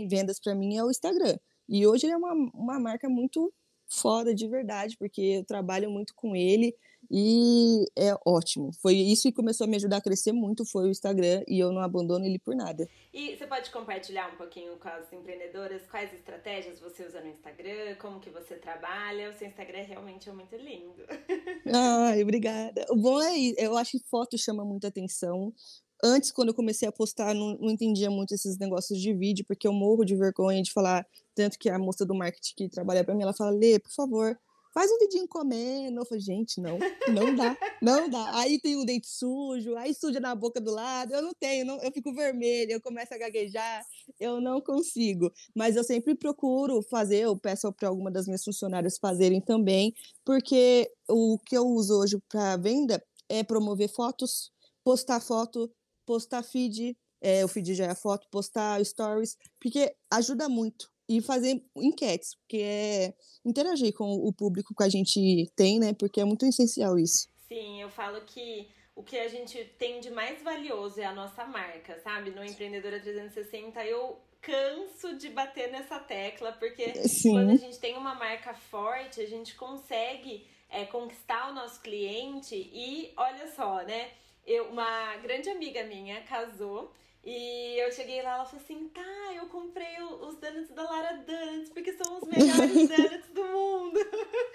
vendas 0.09 0.41
para 0.41 0.55
mim 0.55 0.77
é 0.77 0.85
o 0.85 0.91
Instagram. 0.91 1.39
E 1.69 1.87
hoje 1.87 2.07
ele 2.07 2.15
é 2.15 2.17
uma, 2.17 2.33
uma 2.55 2.81
marca 2.81 3.09
muito 3.09 3.53
foda 3.91 4.33
de 4.33 4.47
verdade, 4.47 4.97
porque 4.97 5.21
eu 5.21 5.45
trabalho 5.45 5.91
muito 5.91 6.15
com 6.15 6.37
ele 6.37 6.75
e 7.11 7.85
é 7.97 8.15
ótimo. 8.25 8.73
Foi 8.81 8.95
isso 8.95 9.23
que 9.25 9.33
começou 9.33 9.65
a 9.65 9.69
me 9.69 9.77
ajudar 9.77 9.97
a 9.97 10.01
crescer 10.01 10.33
muito, 10.33 10.65
foi 10.65 10.85
o 10.85 10.91
Instagram 10.91 11.43
e 11.49 11.59
eu 11.59 11.73
não 11.73 11.83
abandono 11.83 12.25
ele 12.25 12.39
por 12.39 12.55
nada. 12.55 12.89
E 13.13 13.37
você 13.37 13.47
pode 13.47 13.71
compartilhar 13.71 14.33
um 14.33 14.37
pouquinho 14.37 14.77
com 14.77 14.89
as 14.89 15.13
empreendedoras 15.13 15.83
quais 15.91 16.13
estratégias 16.13 16.79
você 16.79 17.05
usa 17.05 17.21
no 17.21 17.29
Instagram, 17.29 17.97
como 18.01 18.21
que 18.21 18.31
você 18.31 18.55
trabalha? 18.55 19.31
O 19.31 19.33
seu 19.33 19.49
Instagram 19.49 19.83
realmente 19.83 20.29
é 20.29 20.33
muito 20.33 20.55
lindo. 20.55 21.05
Ai, 21.75 22.23
obrigada. 22.23 22.87
O 22.91 22.97
bom 22.97 23.21
é 23.21 23.35
eu 23.59 23.77
acho 23.77 23.93
que 23.93 24.05
foto 24.09 24.39
chama 24.39 24.65
muita 24.65 24.89
atenção. 24.89 25.53
Antes, 26.02 26.30
quando 26.30 26.49
eu 26.49 26.54
comecei 26.54 26.88
a 26.88 26.92
postar, 26.92 27.35
não, 27.35 27.57
não 27.59 27.71
entendia 27.71 28.11
muito 28.11 28.35
esses 28.35 28.59
negócios 28.59 29.00
de 29.00 29.12
vídeo, 29.12 29.45
porque 29.47 29.66
eu 29.66 29.73
morro 29.73 30.04
de 30.04 30.16
vergonha 30.16 30.62
de 30.62 30.73
falar. 30.73 31.07
Tanto 31.35 31.59
que 31.59 31.69
a 31.69 31.78
moça 31.78 32.04
do 32.07 32.14
marketing 32.14 32.54
que 32.57 32.69
trabalha 32.69 33.04
para 33.04 33.14
mim, 33.14 33.23
ela 33.23 33.35
fala: 33.35 33.50
Lê, 33.50 33.78
por 33.78 33.92
favor, 33.92 34.38
faz 34.73 34.90
um 34.90 34.99
vidinho 34.99 35.28
comendo. 35.28 36.00
Eu 36.00 36.07
falei, 36.07 36.23
gente, 36.23 36.61
não, 36.61 36.78
não 37.12 37.35
dá, 37.35 37.57
não 37.83 38.09
dá. 38.09 38.38
Aí 38.38 38.59
tem 38.61 38.76
o 38.76 38.85
dente 38.85 39.09
sujo, 39.09 39.76
aí 39.76 39.95
suja 39.95 40.21
na 40.21 40.35
boca 40.35 40.61
do 40.61 40.71
lado. 40.71 41.12
Eu 41.12 41.23
não 41.23 41.33
tenho, 41.38 41.64
não, 41.64 41.80
eu 41.80 41.92
fico 41.92 42.12
vermelha, 42.12 42.73
eu 42.73 42.80
começo 42.80 43.12
a 43.14 43.19
gaguejar, 43.19 43.85
eu 44.19 44.40
não 44.40 44.61
consigo. 44.61 45.30
Mas 45.54 45.76
eu 45.76 45.85
sempre 45.85 46.14
procuro 46.14 46.83
fazer, 46.83 47.21
eu 47.21 47.37
peço 47.37 47.73
para 47.73 47.88
alguma 47.88 48.11
das 48.11 48.26
minhas 48.26 48.45
funcionárias 48.45 48.99
fazerem 48.99 49.40
também, 49.40 49.95
porque 50.25 50.90
o 51.09 51.38
que 51.38 51.57
eu 51.57 51.66
uso 51.66 51.99
hoje 51.99 52.19
para 52.28 52.57
venda 52.57 53.02
é 53.28 53.42
promover 53.42 53.88
fotos, 53.88 54.50
postar 54.83 55.21
foto 55.21 55.71
postar 56.07 56.42
feed, 56.42 56.97
é, 57.21 57.45
o 57.45 57.49
feed 57.49 57.75
já 57.75 57.87
é 57.87 57.90
a 57.90 57.95
foto, 57.95 58.28
postar 58.30 58.85
stories, 58.85 59.37
porque 59.61 59.95
ajuda 60.11 60.49
muito. 60.49 60.90
E 61.09 61.21
fazer 61.21 61.61
enquetes, 61.76 62.37
porque 62.37 62.59
é 62.59 63.14
interagir 63.45 63.92
com 63.92 64.12
o 64.12 64.33
público 64.33 64.73
que 64.73 64.85
a 64.85 64.88
gente 64.88 65.50
tem, 65.57 65.80
né? 65.80 65.92
Porque 65.92 66.21
é 66.21 66.25
muito 66.25 66.47
essencial 66.47 66.97
isso. 66.97 67.26
Sim, 67.49 67.83
eu 67.83 67.90
falo 67.90 68.21
que 68.21 68.69
o 68.95 69.02
que 69.02 69.19
a 69.19 69.26
gente 69.26 69.59
tem 69.76 69.99
de 69.99 70.09
mais 70.11 70.40
valioso 70.40 71.00
é 71.00 71.04
a 71.04 71.12
nossa 71.12 71.45
marca, 71.45 71.99
sabe? 71.99 72.30
No 72.30 72.45
Empreendedora 72.45 73.00
360 73.00 73.85
eu 73.87 74.21
canso 74.40 75.16
de 75.16 75.28
bater 75.30 75.71
nessa 75.71 75.99
tecla, 75.99 76.52
porque 76.52 76.95
Sim. 77.09 77.33
quando 77.33 77.50
a 77.50 77.57
gente 77.57 77.78
tem 77.78 77.97
uma 77.97 78.14
marca 78.14 78.54
forte, 78.54 79.21
a 79.21 79.26
gente 79.26 79.54
consegue 79.54 80.47
é, 80.69 80.85
conquistar 80.85 81.50
o 81.50 81.54
nosso 81.54 81.80
cliente 81.80 82.54
e 82.54 83.12
olha 83.16 83.50
só, 83.52 83.83
né? 83.83 84.11
Eu, 84.50 84.64
uma 84.64 85.16
grande 85.19 85.49
amiga 85.49 85.85
minha 85.85 86.21
casou 86.23 86.92
e 87.23 87.78
eu 87.78 87.92
cheguei 87.92 88.23
lá, 88.23 88.37
ela 88.37 88.45
falou 88.47 88.64
assim, 88.64 88.88
tá, 88.88 89.33
eu 89.35 89.47
comprei 89.47 90.02
os 90.02 90.37
donuts 90.37 90.71
da 90.71 90.83
Lara 90.83 91.19
Donuts, 91.19 91.71
porque 91.71 91.92
são 91.92 92.19
os 92.19 92.26
melhores 92.26 92.88
donuts 92.88 93.30
do 93.30 93.45
mundo. 93.45 94.00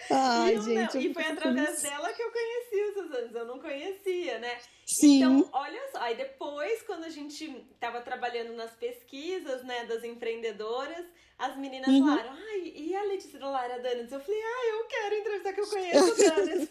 Ai, 0.10 0.56
e, 0.56 0.62
gente, 0.62 0.98
e 0.98 1.14
foi 1.14 1.24
através 1.24 1.82
dela 1.82 2.12
que 2.12 2.24
eu 2.24 2.32
conheci 2.32 2.82
os 2.90 3.10
donuts, 3.10 3.36
eu 3.36 3.46
não 3.46 3.60
conhecia, 3.60 4.40
né? 4.40 4.58
Sim. 4.86 5.18
Então, 5.18 5.50
olha 5.52 5.82
só, 5.92 5.98
aí 6.00 6.16
depois, 6.16 6.84
quando 6.84 7.06
a 7.06 7.10
gente 7.10 7.66
tava 7.80 8.02
trabalhando 8.02 8.54
nas 8.54 8.72
pesquisas, 8.72 9.64
né, 9.64 9.84
das 9.86 10.04
empreendedoras, 10.04 11.06
as 11.40 11.58
meninas 11.58 11.90
uhum. 11.90 12.06
falaram, 12.06 12.32
ai, 12.32 12.72
e 12.76 12.96
a 12.96 13.04
Letícia 13.04 13.40
da 13.40 13.50
Lara 13.50 13.80
Donuts? 13.80 14.12
Eu 14.12 14.20
falei, 14.20 14.42
ai, 14.42 14.72
eu 14.72 14.86
quero 14.86 15.16
entrevistar 15.16 15.54
que 15.54 15.62
eu 15.62 15.68
conheço 15.68 16.12
o 16.12 16.16
Donuts. 16.16 16.70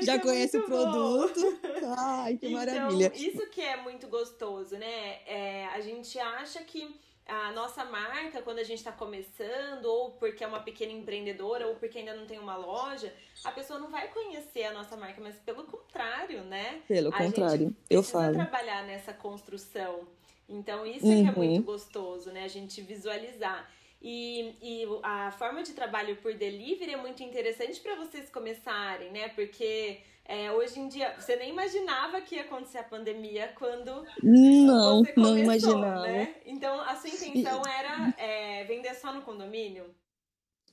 Já 0.02 0.14
é 0.14 0.18
conhece 0.18 0.56
o 0.56 0.64
produto? 0.64 1.60
Ai, 1.98 2.38
que 2.38 2.46
então, 2.46 2.58
maravilha. 2.58 3.12
Isso 3.14 3.46
que 3.50 3.60
é 3.60 3.76
muito 3.76 4.08
gostoso, 4.08 4.78
né? 4.78 5.20
É, 5.26 5.66
a 5.66 5.80
gente 5.82 6.18
acha 6.18 6.64
que 6.64 6.98
a 7.28 7.52
nossa 7.52 7.84
marca, 7.84 8.42
quando 8.42 8.58
a 8.58 8.64
gente 8.64 8.78
está 8.78 8.90
começando, 8.90 9.84
ou 9.84 10.12
porque 10.12 10.42
é 10.42 10.46
uma 10.46 10.60
pequena 10.60 10.92
empreendedora, 10.92 11.68
ou 11.68 11.76
porque 11.76 11.98
ainda 11.98 12.14
não 12.14 12.26
tem 12.26 12.38
uma 12.38 12.56
loja, 12.56 13.14
a 13.44 13.52
pessoa 13.52 13.78
não 13.78 13.90
vai 13.90 14.08
conhecer 14.08 14.64
a 14.64 14.72
nossa 14.72 14.96
marca, 14.96 15.20
mas 15.20 15.36
pelo 15.36 15.64
contrário, 15.64 16.42
né? 16.42 16.82
Pelo 16.88 17.14
a 17.14 17.18
contrário, 17.18 17.76
eu 17.88 18.02
falo. 18.02 18.32
trabalhar 18.32 18.84
nessa 18.84 19.12
construção 19.12 20.08
então, 20.48 20.86
isso 20.86 21.04
uhum. 21.04 21.20
é 21.20 21.22
que 21.22 21.28
é 21.28 21.32
muito 21.32 21.56
uhum. 21.58 21.62
gostoso, 21.62 22.30
né? 22.30 22.44
A 22.44 22.48
gente 22.48 22.80
visualizar. 22.80 23.70
E, 24.00 24.54
e 24.62 24.86
a 25.02 25.30
forma 25.32 25.62
de 25.62 25.72
trabalho 25.72 26.16
por 26.16 26.32
delivery 26.32 26.92
é 26.92 26.96
muito 26.96 27.22
interessante 27.22 27.80
para 27.80 27.96
vocês 27.96 28.30
começarem, 28.30 29.10
né? 29.10 29.28
Porque 29.28 30.00
é, 30.28 30.52
hoje 30.52 30.78
em 30.78 30.88
dia, 30.88 31.14
você 31.18 31.36
nem 31.36 31.48
imaginava 31.48 32.20
que 32.20 32.34
ia 32.34 32.42
acontecer 32.42 32.76
a 32.76 32.84
pandemia 32.84 33.50
quando 33.58 34.04
não, 34.22 35.02
começou, 35.02 35.22
não 35.22 35.38
imaginava. 35.38 36.02
né? 36.02 36.34
Então, 36.44 36.78
a 36.82 36.94
sua 36.96 37.08
intenção 37.08 37.62
era 37.66 38.14
é, 38.18 38.64
vender 38.64 38.94
só 38.94 39.10
no 39.10 39.22
condomínio? 39.22 39.86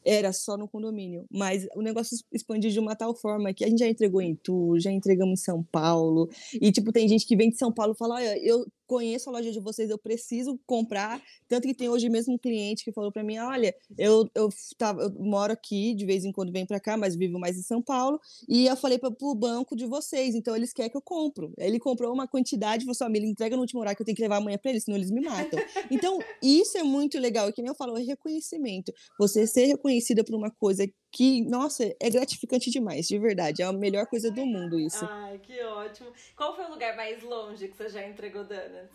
era 0.06 0.32
só 0.32 0.56
no 0.56 0.68
condomínio. 0.68 1.26
Mas 1.32 1.68
o 1.76 1.82
negócio 1.82 2.16
expandiu 2.32 2.70
de 2.70 2.80
uma 2.80 2.96
tal 2.96 3.16
forma 3.16 3.52
que 3.54 3.66
a 3.66 3.68
gente 3.68 3.80
já 3.80 3.88
entregou 3.88 4.22
em 4.22 4.36
Tu, 4.36 4.80
já 4.80 4.92
entregamos 4.92 5.42
em 5.42 5.44
São 5.44 5.64
Paulo. 5.64 6.30
E, 6.54 6.72
tipo, 6.72 6.92
tem 6.92 7.10
gente 7.10 7.26
que 7.26 7.36
vem 7.36 7.50
de 7.50 7.58
São 7.58 7.72
Paulo 7.72 7.94
e 7.94 7.98
fala: 7.98 8.16
olha, 8.16 8.38
eu 8.38 8.66
conheço 8.88 9.30
a 9.30 9.34
loja 9.34 9.51
de 9.51 9.60
vocês, 9.60 9.89
eu 9.89 9.98
preciso 9.98 10.60
comprar. 10.65 11.22
Tanto 11.48 11.68
que 11.68 11.74
tem 11.74 11.89
hoje 11.89 12.10
mesmo 12.10 12.34
um 12.34 12.38
cliente 12.38 12.84
que 12.84 12.92
falou 12.92 13.12
para 13.12 13.24
mim: 13.24 13.38
olha, 13.38 13.75
eu, 13.98 14.30
eu, 14.34 14.50
tava, 14.77 15.04
eu 15.04 15.12
moro 15.20 15.54
aqui, 15.54 15.94
de 15.94 16.06
vez 16.06 16.25
em 16.25 16.32
quando 16.32 16.51
venho 16.51 16.68
para 16.68 16.80
cá, 16.80 16.98
mas 16.98 17.15
vivo 17.15 17.39
mais 17.39 17.58
em 17.58 17.63
São 17.63 17.82
Paulo. 17.82 18.20
E 18.48 18.68
eu 18.68 18.75
falei 18.75 18.98
para 18.98 19.13
o 19.20 19.36
banco 19.36 19.75
de 19.75 19.86
vocês, 19.86 20.36
então 20.36 20.56
eles 20.56 20.74
querem 20.74 20.92
que 20.92 20.98
eu 20.98 21.01
compro. 21.01 21.54
Ele 21.58 21.80
comprou 21.80 22.13
uma 22.13 22.27
quantidade, 22.27 22.86
falou 22.86 22.92
assim: 22.92 23.25
entrega 23.25 23.56
no 23.56 23.62
último 23.62 23.82
horário 23.82 23.96
que 23.96 24.01
eu 24.01 24.06
tenho 24.06 24.15
que 24.15 24.22
levar 24.22 24.38
amanhã 24.38 24.58
para 24.58 24.72
eles, 24.72 24.84
senão 24.84 24.98
eles 24.98 25.12
me 25.12 25.22
matam. 25.22 25.60
Então, 25.92 26.20
isso 26.42 26.77
é 26.77 26.84
muito 26.84 27.20
legal. 27.20 27.50
E 27.50 27.54
que 27.54 27.62
nem 27.62 27.70
eu 27.70 27.75
falo, 27.75 27.98
é 27.98 28.01
reconhecimento. 28.01 28.94
Você 29.20 29.46
ser 29.48 29.65
reconhecida 29.65 30.24
por 30.24 30.36
uma 30.36 30.51
coisa 30.51 30.88
que, 31.16 31.42
nossa, 31.46 31.96
é 31.98 32.10
gratificante 32.10 32.70
demais, 32.70 33.08
de 33.08 33.18
verdade. 33.18 33.62
É 33.62 33.66
a 33.66 33.72
melhor 33.72 34.06
coisa 34.06 34.30
do 34.30 34.46
mundo 34.46 34.78
isso. 34.78 35.06
Ai, 35.10 35.40
que 35.40 35.64
ótimo. 35.64 36.12
Qual 36.36 36.54
foi 36.54 36.66
o 36.66 36.72
lugar 36.72 36.94
mais 36.98 37.24
longe 37.24 37.70
que 37.70 37.78
você 37.78 37.88
já 37.88 38.06
entregou 38.06 38.44
donuts? 38.44 38.92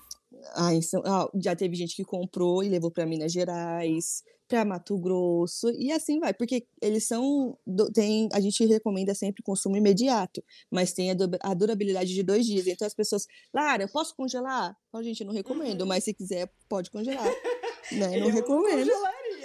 Ah, 0.55 0.71
São... 0.83 1.03
ah, 1.07 1.31
já 1.43 1.57
teve 1.57 1.75
gente 1.75 1.97
que 1.97 2.05
comprou 2.05 2.63
e 2.63 2.69
levou 2.69 2.91
para 2.91 3.07
Minas 3.07 3.33
Gerais, 3.33 4.23
para 4.47 4.67
Mato 4.67 4.99
Grosso 4.99 5.71
e 5.71 5.91
assim 5.91 6.21
vai, 6.21 6.35
porque 6.35 6.67
eles 6.83 7.05
são 7.05 7.59
tem 7.95 8.29
a 8.33 8.41
gente 8.41 8.65
recomenda 8.67 9.15
sempre 9.15 9.43
consumo 9.43 9.77
imediato, 9.77 10.45
mas 10.71 10.93
tem 10.93 11.11
a, 11.11 11.55
durabilidade 11.55 12.13
de 12.13 12.23
dois 12.23 12.45
dias. 12.45 12.67
Então 12.67 12.87
as 12.87 12.95
pessoas, 12.95 13.27
Lara, 13.53 13.83
eu 13.83 13.89
posso 13.89 14.15
congelar? 14.15 14.77
Então, 14.89 15.03
gente, 15.03 15.23
eu 15.23 15.27
não 15.27 15.35
recomendo, 15.35 15.81
uhum. 15.81 15.89
mas 15.89 16.05
se 16.05 16.13
quiser 16.13 16.53
pode 16.69 16.91
congelar. 16.91 17.25
né? 17.93 18.19
Não 18.19 18.29
eu 18.29 18.29
recomendo, 18.29 18.91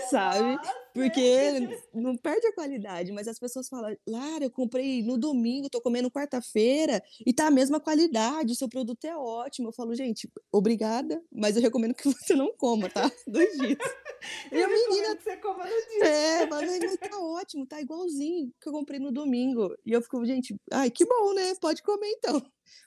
sabe? 0.10 0.60
Porque 0.96 1.20
não 1.94 2.16
perde 2.16 2.48
a 2.48 2.54
qualidade, 2.54 3.12
mas 3.12 3.28
as 3.28 3.38
pessoas 3.38 3.68
falam, 3.68 3.94
Lara, 4.08 4.46
eu 4.46 4.50
comprei 4.50 5.04
no 5.04 5.18
domingo, 5.18 5.70
tô 5.70 5.82
comendo 5.82 6.10
quarta-feira 6.10 7.04
e 7.26 7.34
tá 7.34 7.48
a 7.48 7.52
mesma 7.52 7.82
qualidade, 7.82 8.54
o 8.54 8.56
seu 8.56 8.70
produto 8.70 9.04
é 9.04 9.16
ótimo. 9.16 9.68
Eu 9.68 9.74
falo, 9.74 9.94
gente, 9.94 10.32
obrigada, 10.50 11.22
mas 11.30 11.58
eu 11.58 11.62
recomendo 11.62 11.94
que 11.94 12.04
você 12.08 12.34
não 12.34 12.56
coma, 12.56 12.90
tá? 12.90 13.12
Dois 13.28 13.58
dias. 13.58 13.78
e 14.54 14.64
a 14.64 14.68
menina. 14.70 15.18
Que 15.18 15.24
você 15.24 15.38
coma 15.38 15.66
no 15.66 15.70
dia. 15.70 16.06
É, 16.06 16.46
mas 16.46 16.98
tá 16.98 17.20
ótimo, 17.20 17.66
tá 17.66 17.82
igualzinho 17.82 18.54
que 18.62 18.70
eu 18.70 18.74
comprei 18.74 19.00
no 19.00 19.12
domingo. 19.12 19.76
E 19.86 19.92
eu 19.92 20.02
fico, 20.02 20.26
gente, 20.26 20.56
ai, 20.72 20.90
que 20.90 21.06
bom, 21.06 21.34
né? 21.34 21.56
Pode 21.60 21.84
comer 21.84 22.10
então. 22.12 22.42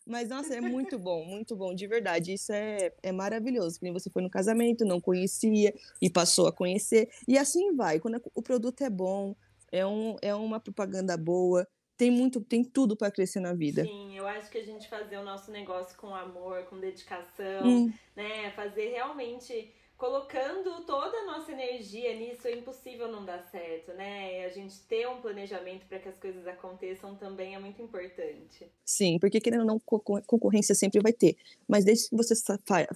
Mas, 0.06 0.28
nossa, 0.28 0.54
é 0.54 0.60
muito 0.60 0.98
bom, 0.98 1.24
muito 1.24 1.56
bom, 1.56 1.74
de 1.74 1.86
verdade. 1.86 2.32
Isso 2.32 2.52
é, 2.52 2.92
é 3.02 3.12
maravilhoso. 3.12 3.78
Que 3.78 3.90
você 3.92 4.10
foi 4.10 4.22
no 4.22 4.30
casamento, 4.30 4.84
não 4.84 5.00
conhecia 5.00 5.74
e 6.00 6.10
passou 6.10 6.46
a 6.46 6.52
conhecer. 6.52 7.08
E 7.26 7.36
assim 7.38 7.74
vai. 7.74 8.00
Quando 8.00 8.20
o 8.34 8.42
produto 8.42 8.82
é 8.82 8.90
bom, 8.90 9.34
é, 9.70 9.86
um, 9.86 10.16
é 10.22 10.34
uma 10.34 10.60
propaganda 10.60 11.16
boa, 11.16 11.66
tem 11.96 12.10
muito, 12.10 12.40
tem 12.40 12.62
tudo 12.62 12.96
para 12.96 13.10
crescer 13.10 13.40
na 13.40 13.52
vida. 13.52 13.82
Sim, 13.82 14.16
eu 14.16 14.26
acho 14.26 14.48
que 14.50 14.58
a 14.58 14.64
gente 14.64 14.88
fazer 14.88 15.16
o 15.16 15.24
nosso 15.24 15.50
negócio 15.50 15.96
com 15.98 16.14
amor, 16.14 16.64
com 16.66 16.78
dedicação, 16.78 17.66
hum. 17.66 17.92
né? 18.14 18.52
Fazer 18.52 18.90
realmente 18.90 19.72
colocando 19.98 20.84
toda 20.86 21.16
a 21.18 21.26
nossa 21.26 21.50
energia 21.50 22.14
nisso 22.16 22.46
é 22.46 22.52
impossível 22.52 23.10
não 23.10 23.24
dar 23.24 23.42
certo, 23.50 23.92
né? 23.94 24.44
A 24.44 24.48
gente 24.48 24.78
ter 24.82 25.08
um 25.08 25.20
planejamento 25.20 25.84
para 25.86 25.98
que 25.98 26.08
as 26.08 26.16
coisas 26.16 26.46
aconteçam 26.46 27.16
também 27.16 27.56
é 27.56 27.58
muito 27.58 27.82
importante. 27.82 28.70
Sim, 28.84 29.18
porque 29.18 29.40
querendo 29.40 29.62
ou 29.62 29.66
não, 29.66 29.80
concorrência 29.80 30.72
sempre 30.72 31.00
vai 31.02 31.12
ter. 31.12 31.36
Mas 31.66 31.84
desde 31.84 32.08
que 32.08 32.16
você 32.16 32.34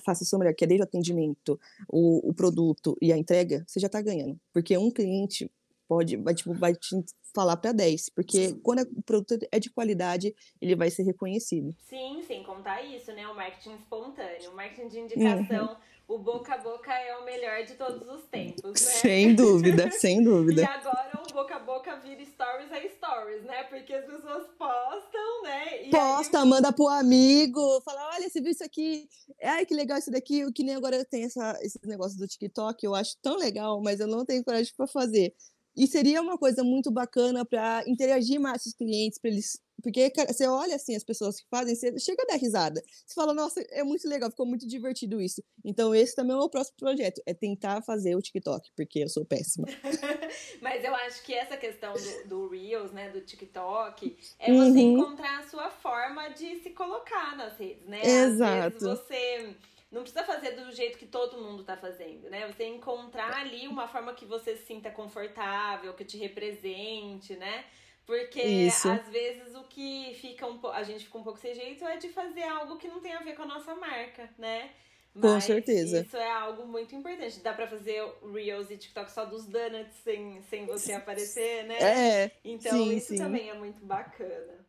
faça 0.04 0.24
sua 0.24 0.38
melhor, 0.38 0.54
que 0.54 0.62
é 0.62 0.66
desde 0.66 0.82
o 0.82 0.84
atendimento, 0.84 1.60
o, 1.88 2.30
o 2.30 2.32
produto 2.32 2.96
e 3.02 3.12
a 3.12 3.18
entrega, 3.18 3.64
você 3.66 3.80
já 3.80 3.88
está 3.88 4.00
ganhando. 4.00 4.38
Porque 4.52 4.78
um 4.78 4.90
cliente 4.90 5.50
pode, 5.88 6.16
vai, 6.16 6.34
tipo, 6.34 6.54
vai 6.54 6.72
te 6.72 7.04
falar 7.34 7.56
para 7.56 7.72
10, 7.72 8.10
porque 8.10 8.54
quando 8.62 8.82
o 8.82 9.02
produto 9.02 9.44
é 9.50 9.58
de 9.58 9.70
qualidade, 9.70 10.36
ele 10.60 10.76
vai 10.76 10.88
ser 10.88 11.02
reconhecido. 11.02 11.74
Sim, 11.80 12.22
sem 12.26 12.44
contar 12.44 12.80
isso, 12.82 13.12
né? 13.12 13.26
O 13.26 13.34
marketing 13.34 13.74
espontâneo, 13.74 14.52
o 14.52 14.54
marketing 14.54 14.88
de 14.88 15.00
indicação. 15.00 15.66
Uhum 15.66 15.91
o 16.14 16.18
boca 16.18 16.54
a 16.54 16.58
boca 16.58 16.92
é 16.92 17.16
o 17.16 17.24
melhor 17.24 17.64
de 17.64 17.74
todos 17.74 18.06
os 18.06 18.22
tempos, 18.24 18.72
né? 18.72 18.76
Sem 18.76 19.34
dúvida, 19.34 19.90
sem 19.90 20.22
dúvida. 20.24 20.62
e 20.62 20.64
agora 20.64 21.22
o 21.28 21.32
boca 21.32 21.56
a 21.56 21.58
boca 21.58 21.96
vira 21.96 22.24
stories 22.24 22.70
a 22.70 22.88
stories, 22.88 23.44
né? 23.44 23.64
Porque 23.64 23.94
as 23.94 24.04
pessoas 24.04 24.46
postam, 24.58 25.42
né? 25.42 25.86
E 25.86 25.90
Posta, 25.90 26.42
aí... 26.42 26.48
manda 26.48 26.72
pro 26.72 26.88
amigo, 26.88 27.80
fala, 27.82 28.10
olha, 28.14 28.28
você 28.28 28.40
viu 28.40 28.50
isso 28.50 28.64
aqui? 28.64 29.08
Ai, 29.42 29.64
que 29.64 29.74
legal 29.74 29.98
isso 29.98 30.10
daqui. 30.10 30.44
O 30.44 30.52
que 30.52 30.62
nem 30.62 30.74
agora 30.74 31.02
tem 31.04 31.24
essa, 31.24 31.58
esse 31.62 31.78
negócio 31.84 32.18
do 32.18 32.28
TikTok, 32.28 32.84
eu 32.84 32.94
acho 32.94 33.16
tão 33.22 33.36
legal, 33.36 33.80
mas 33.80 33.98
eu 33.98 34.06
não 34.06 34.24
tenho 34.24 34.44
coragem 34.44 34.72
para 34.76 34.86
fazer. 34.86 35.34
E 35.74 35.86
seria 35.86 36.20
uma 36.20 36.36
coisa 36.36 36.62
muito 36.62 36.90
bacana 36.90 37.46
para 37.46 37.82
interagir 37.86 38.38
mais 38.38 38.62
com 38.62 38.68
os 38.68 38.74
clientes, 38.74 39.18
para 39.18 39.30
eles. 39.30 39.58
Porque 39.82 40.10
cara, 40.10 40.32
você 40.32 40.46
olha 40.46 40.76
assim 40.76 40.94
as 40.94 41.04
pessoas 41.04 41.40
que 41.40 41.48
fazem, 41.48 41.74
você 41.74 41.98
chega 41.98 42.22
a 42.22 42.26
dar 42.26 42.36
risada. 42.36 42.82
Você 43.06 43.14
fala, 43.14 43.34
nossa, 43.34 43.60
é 43.70 43.82
muito 43.82 44.08
legal, 44.08 44.30
ficou 44.30 44.46
muito 44.46 44.66
divertido 44.66 45.20
isso. 45.20 45.42
Então, 45.64 45.94
esse 45.94 46.14
também 46.14 46.32
é 46.32 46.36
o 46.36 46.38
meu 46.38 46.48
próximo 46.48 46.76
projeto, 46.78 47.20
é 47.26 47.34
tentar 47.34 47.82
fazer 47.82 48.14
o 48.14 48.22
TikTok, 48.22 48.70
porque 48.76 49.00
eu 49.00 49.08
sou 49.08 49.24
péssima. 49.24 49.66
Mas 50.60 50.84
eu 50.84 50.94
acho 50.94 51.22
que 51.22 51.34
essa 51.34 51.56
questão 51.56 51.94
do, 51.94 52.28
do 52.28 52.48
Reels, 52.48 52.92
né, 52.92 53.10
do 53.10 53.20
TikTok, 53.20 54.16
é 54.38 54.52
você 54.52 54.78
uhum. 54.78 54.98
encontrar 54.98 55.40
a 55.40 55.48
sua 55.48 55.70
forma 55.70 56.28
de 56.30 56.60
se 56.60 56.70
colocar 56.70 57.36
nas 57.36 57.56
redes, 57.58 57.86
né? 57.86 58.00
Exato. 58.02 58.76
Às 58.76 58.82
vezes 58.82 58.98
você 58.98 59.56
não 59.92 60.00
precisa 60.00 60.24
fazer 60.24 60.52
do 60.52 60.72
jeito 60.72 60.96
que 60.96 61.06
todo 61.06 61.36
mundo 61.38 61.64
tá 61.64 61.76
fazendo, 61.76 62.30
né? 62.30 62.50
Você 62.50 62.64
encontrar 62.64 63.34
ali 63.34 63.68
uma 63.68 63.86
forma 63.86 64.14
que 64.14 64.24
você 64.24 64.56
se 64.56 64.64
sinta 64.64 64.90
confortável, 64.90 65.92
que 65.92 66.04
te 66.04 66.16
represente, 66.16 67.36
né? 67.36 67.66
Porque 68.06 68.42
Isso. 68.42 68.88
às 68.88 69.08
vezes 69.08 69.54
o 69.54 69.62
que 69.64 70.14
fica 70.20 70.46
um 70.46 70.58
a 70.68 70.82
gente 70.82 71.04
fica 71.04 71.18
um 71.18 71.22
pouco 71.22 71.38
sem 71.38 71.54
jeito 71.54 71.84
é 71.84 71.96
de 71.96 72.08
fazer 72.08 72.42
algo 72.42 72.76
que 72.76 72.88
não 72.88 73.00
tem 73.00 73.12
a 73.12 73.22
ver 73.22 73.34
com 73.36 73.42
a 73.42 73.46
nossa 73.46 73.74
marca, 73.74 74.28
né? 74.38 74.70
Mas 75.14 75.30
com 75.30 75.40
certeza. 75.40 76.00
Isso 76.00 76.16
é 76.16 76.30
algo 76.30 76.66
muito 76.66 76.94
importante. 76.94 77.40
Dá 77.40 77.52
pra 77.52 77.68
fazer 77.68 78.02
Reels 78.32 78.70
e 78.70 78.76
TikTok 78.78 79.12
só 79.12 79.24
dos 79.26 79.44
donuts 79.46 79.94
sem, 80.02 80.40
sem 80.42 80.66
você 80.66 80.94
aparecer, 80.94 81.64
né? 81.64 81.78
É. 81.78 82.30
Então 82.44 82.72
sim, 82.72 82.96
isso 82.96 83.08
sim. 83.08 83.16
também 83.16 83.50
é 83.50 83.54
muito 83.54 83.84
bacana. 83.84 84.66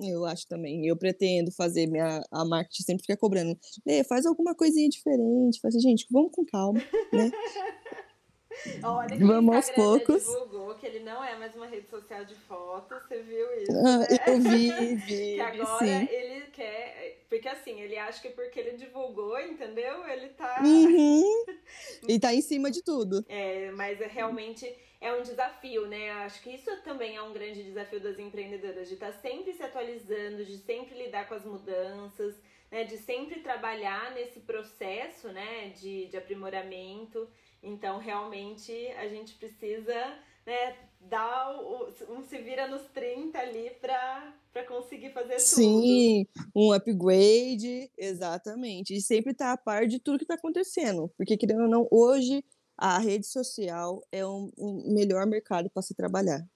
Eu 0.00 0.24
acho 0.24 0.46
também. 0.46 0.86
Eu 0.86 0.96
pretendo 0.96 1.50
fazer 1.52 1.86
minha 1.86 2.22
a 2.30 2.44
marketing 2.44 2.82
sempre 2.82 3.02
fica 3.02 3.16
cobrando. 3.16 3.58
Lê, 3.86 4.02
faz 4.04 4.24
alguma 4.24 4.54
coisinha 4.54 4.88
diferente. 4.88 5.60
Faz, 5.60 5.74
gente, 5.74 6.06
vamos 6.10 6.30
com 6.32 6.44
calma, 6.44 6.80
né? 7.12 7.30
Olha 8.82 9.16
que 9.16 9.24
vamos 9.24 9.54
aos 9.54 9.70
poucos. 9.70 10.24
divulgou 10.24 10.74
que 10.74 10.86
ele 10.86 11.00
não 11.00 11.22
é 11.22 11.36
mais 11.36 11.54
uma 11.54 11.66
rede 11.66 11.88
social 11.88 12.24
de 12.24 12.34
fotos, 12.34 13.02
você 13.06 13.22
viu 13.22 13.62
isso? 13.62 13.72
Ah, 13.72 13.98
né? 13.98 14.06
Eu 14.26 14.40
vi, 14.40 14.94
vi. 14.96 15.06
que 15.36 15.40
agora 15.40 15.78
sim. 15.78 16.08
ele 16.10 16.46
quer. 16.52 17.24
Porque 17.28 17.48
assim, 17.48 17.80
ele 17.80 17.96
acha 17.96 18.20
que 18.20 18.30
porque 18.30 18.58
ele 18.58 18.76
divulgou, 18.76 19.38
entendeu? 19.40 20.06
Ele 20.06 20.28
tá. 20.30 20.62
Uhum. 20.62 21.44
e 22.08 22.18
tá 22.18 22.34
em 22.34 22.40
cima 22.40 22.70
de 22.70 22.82
tudo. 22.82 23.24
É, 23.28 23.70
mas 23.72 24.00
é 24.00 24.06
realmente 24.06 24.74
é 25.00 25.12
um 25.12 25.22
desafio, 25.22 25.86
né? 25.86 26.10
Acho 26.24 26.42
que 26.42 26.50
isso 26.50 26.70
também 26.82 27.16
é 27.16 27.22
um 27.22 27.32
grande 27.32 27.62
desafio 27.62 28.00
das 28.00 28.18
empreendedoras, 28.18 28.88
de 28.88 28.94
estar 28.94 29.12
tá 29.12 29.18
sempre 29.20 29.52
se 29.52 29.62
atualizando, 29.62 30.44
de 30.44 30.58
sempre 30.58 30.98
lidar 30.98 31.28
com 31.28 31.34
as 31.34 31.44
mudanças, 31.44 32.34
né? 32.70 32.84
De 32.84 32.96
sempre 32.98 33.40
trabalhar 33.40 34.12
nesse 34.12 34.40
processo, 34.40 35.28
né? 35.28 35.70
De, 35.76 36.06
de 36.06 36.16
aprimoramento. 36.16 37.28
Então, 37.62 37.98
realmente, 37.98 38.72
a 38.98 39.08
gente 39.08 39.34
precisa 39.34 39.94
né, 40.46 40.76
dar 41.00 41.54
o, 41.60 41.88
um 42.10 42.22
se 42.22 42.38
vira 42.38 42.66
nos 42.68 42.82
30 42.94 43.38
ali 43.38 43.70
para 43.80 44.64
conseguir 44.66 45.10
fazer 45.12 45.38
Sim, 45.38 46.26
tudo. 46.32 46.50
Um 46.56 46.72
upgrade, 46.72 47.90
exatamente. 47.96 48.94
E 48.94 49.00
sempre 49.00 49.32
estar 49.32 49.46
tá 49.46 49.52
a 49.52 49.56
par 49.56 49.86
de 49.86 49.98
tudo 49.98 50.18
que 50.18 50.24
está 50.24 50.34
acontecendo. 50.34 51.10
Porque, 51.16 51.36
querendo 51.36 51.62
ou 51.62 51.68
não, 51.68 51.88
hoje 51.90 52.44
a 52.76 52.98
rede 52.98 53.26
social 53.26 54.02
é 54.12 54.24
um, 54.24 54.50
um 54.56 54.94
melhor 54.94 55.26
mercado 55.26 55.68
para 55.68 55.82
se 55.82 55.94
trabalhar. 55.94 56.46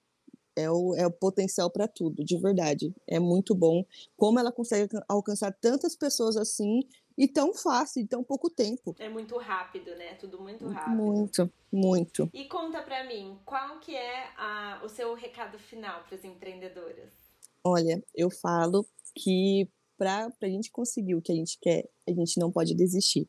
É 0.55 0.69
o, 0.69 0.95
é 0.95 1.05
o 1.05 1.11
potencial 1.11 1.69
para 1.69 1.87
tudo, 1.87 2.23
de 2.23 2.37
verdade. 2.37 2.93
É 3.07 3.19
muito 3.19 3.55
bom. 3.55 3.83
Como 4.15 4.39
ela 4.39 4.51
consegue 4.51 4.87
alcançar 5.07 5.51
tantas 5.51 5.95
pessoas 5.95 6.37
assim 6.37 6.81
e 7.17 7.27
tão 7.27 7.53
fácil, 7.53 8.01
em 8.01 8.07
tão 8.07 8.23
pouco 8.23 8.49
tempo. 8.49 8.95
É 8.99 9.09
muito 9.09 9.37
rápido, 9.37 9.95
né? 9.95 10.15
Tudo 10.15 10.39
muito 10.41 10.67
rápido. 10.67 10.95
Muito, 10.95 11.51
muito. 11.71 12.29
E 12.33 12.45
conta 12.45 12.81
para 12.81 13.03
mim, 13.05 13.37
qual 13.45 13.79
que 13.79 13.95
é 13.95 14.29
a, 14.37 14.81
o 14.83 14.89
seu 14.89 15.13
recado 15.13 15.57
final 15.59 16.03
para 16.03 16.15
as 16.15 16.23
empreendedoras? 16.23 17.11
Olha, 17.63 18.03
eu 18.13 18.29
falo 18.29 18.85
que 19.15 19.69
para 19.97 20.31
a 20.41 20.47
gente 20.47 20.71
conseguir 20.71 21.15
o 21.15 21.21
que 21.21 21.31
a 21.31 21.35
gente 21.35 21.57
quer, 21.61 21.87
a 22.07 22.11
gente 22.11 22.39
não 22.39 22.51
pode 22.51 22.73
desistir. 22.75 23.27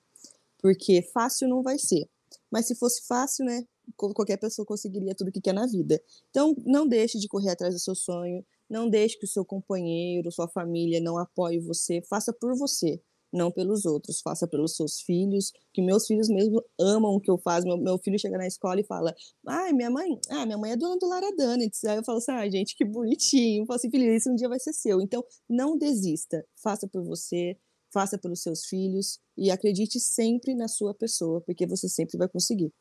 Porque 0.58 1.02
fácil 1.02 1.48
não 1.48 1.62
vai 1.62 1.78
ser. 1.78 2.08
Mas 2.50 2.66
se 2.66 2.74
fosse 2.74 3.06
fácil, 3.06 3.44
né? 3.44 3.64
Qualquer 3.96 4.38
pessoa 4.38 4.64
conseguiria 4.64 5.14
tudo 5.14 5.30
que 5.30 5.40
quer 5.40 5.52
na 5.52 5.66
vida. 5.66 6.02
Então, 6.30 6.56
não 6.64 6.88
deixe 6.88 7.18
de 7.18 7.28
correr 7.28 7.50
atrás 7.50 7.74
do 7.74 7.80
seu 7.80 7.94
sonho. 7.94 8.44
Não 8.68 8.88
deixe 8.88 9.18
que 9.18 9.26
o 9.26 9.28
seu 9.28 9.44
companheiro, 9.44 10.32
sua 10.32 10.48
família 10.48 11.00
não 11.00 11.18
apoie 11.18 11.60
você. 11.60 12.00
Faça 12.02 12.32
por 12.32 12.56
você, 12.56 13.00
não 13.34 13.50
pelos 13.50 13.84
outros. 13.84 14.20
Faça 14.20 14.46
pelos 14.46 14.76
seus 14.76 15.00
filhos, 15.00 15.52
que 15.72 15.82
meus 15.82 16.06
filhos 16.06 16.28
mesmo 16.28 16.64
amam 16.80 17.14
o 17.14 17.20
que 17.20 17.30
eu 17.30 17.36
faço. 17.36 17.66
Meu, 17.66 17.76
meu 17.76 17.98
filho 17.98 18.18
chega 18.18 18.38
na 18.38 18.46
escola 18.46 18.80
e 18.80 18.84
fala: 18.84 19.14
Ai, 19.46 19.72
minha 19.72 19.90
mãe, 19.90 20.18
ah, 20.30 20.46
minha 20.46 20.56
mãe 20.56 20.72
é 20.72 20.76
dona 20.76 20.96
do 20.96 21.08
Lara 21.08 21.30
Donuts. 21.36 21.84
Aí 21.84 21.96
eu 21.96 22.04
falo 22.04 22.18
assim: 22.18 22.32
ah, 22.32 22.48
gente, 22.48 22.76
que 22.76 22.84
bonitinho. 22.84 23.62
Eu 23.62 23.66
falo 23.66 23.76
assim, 23.76 23.90
filho, 23.90 24.14
isso 24.14 24.30
um 24.30 24.36
dia 24.36 24.48
vai 24.48 24.60
ser 24.60 24.72
seu. 24.72 25.00
Então, 25.00 25.24
não 25.48 25.76
desista. 25.76 26.46
Faça 26.62 26.86
por 26.88 27.02
você, 27.02 27.58
faça 27.92 28.16
pelos 28.16 28.40
seus 28.42 28.64
filhos 28.66 29.18
e 29.36 29.50
acredite 29.50 29.98
sempre 29.98 30.54
na 30.54 30.68
sua 30.68 30.94
pessoa, 30.94 31.40
porque 31.40 31.66
você 31.66 31.88
sempre 31.88 32.16
vai 32.16 32.28
conseguir. 32.28 32.72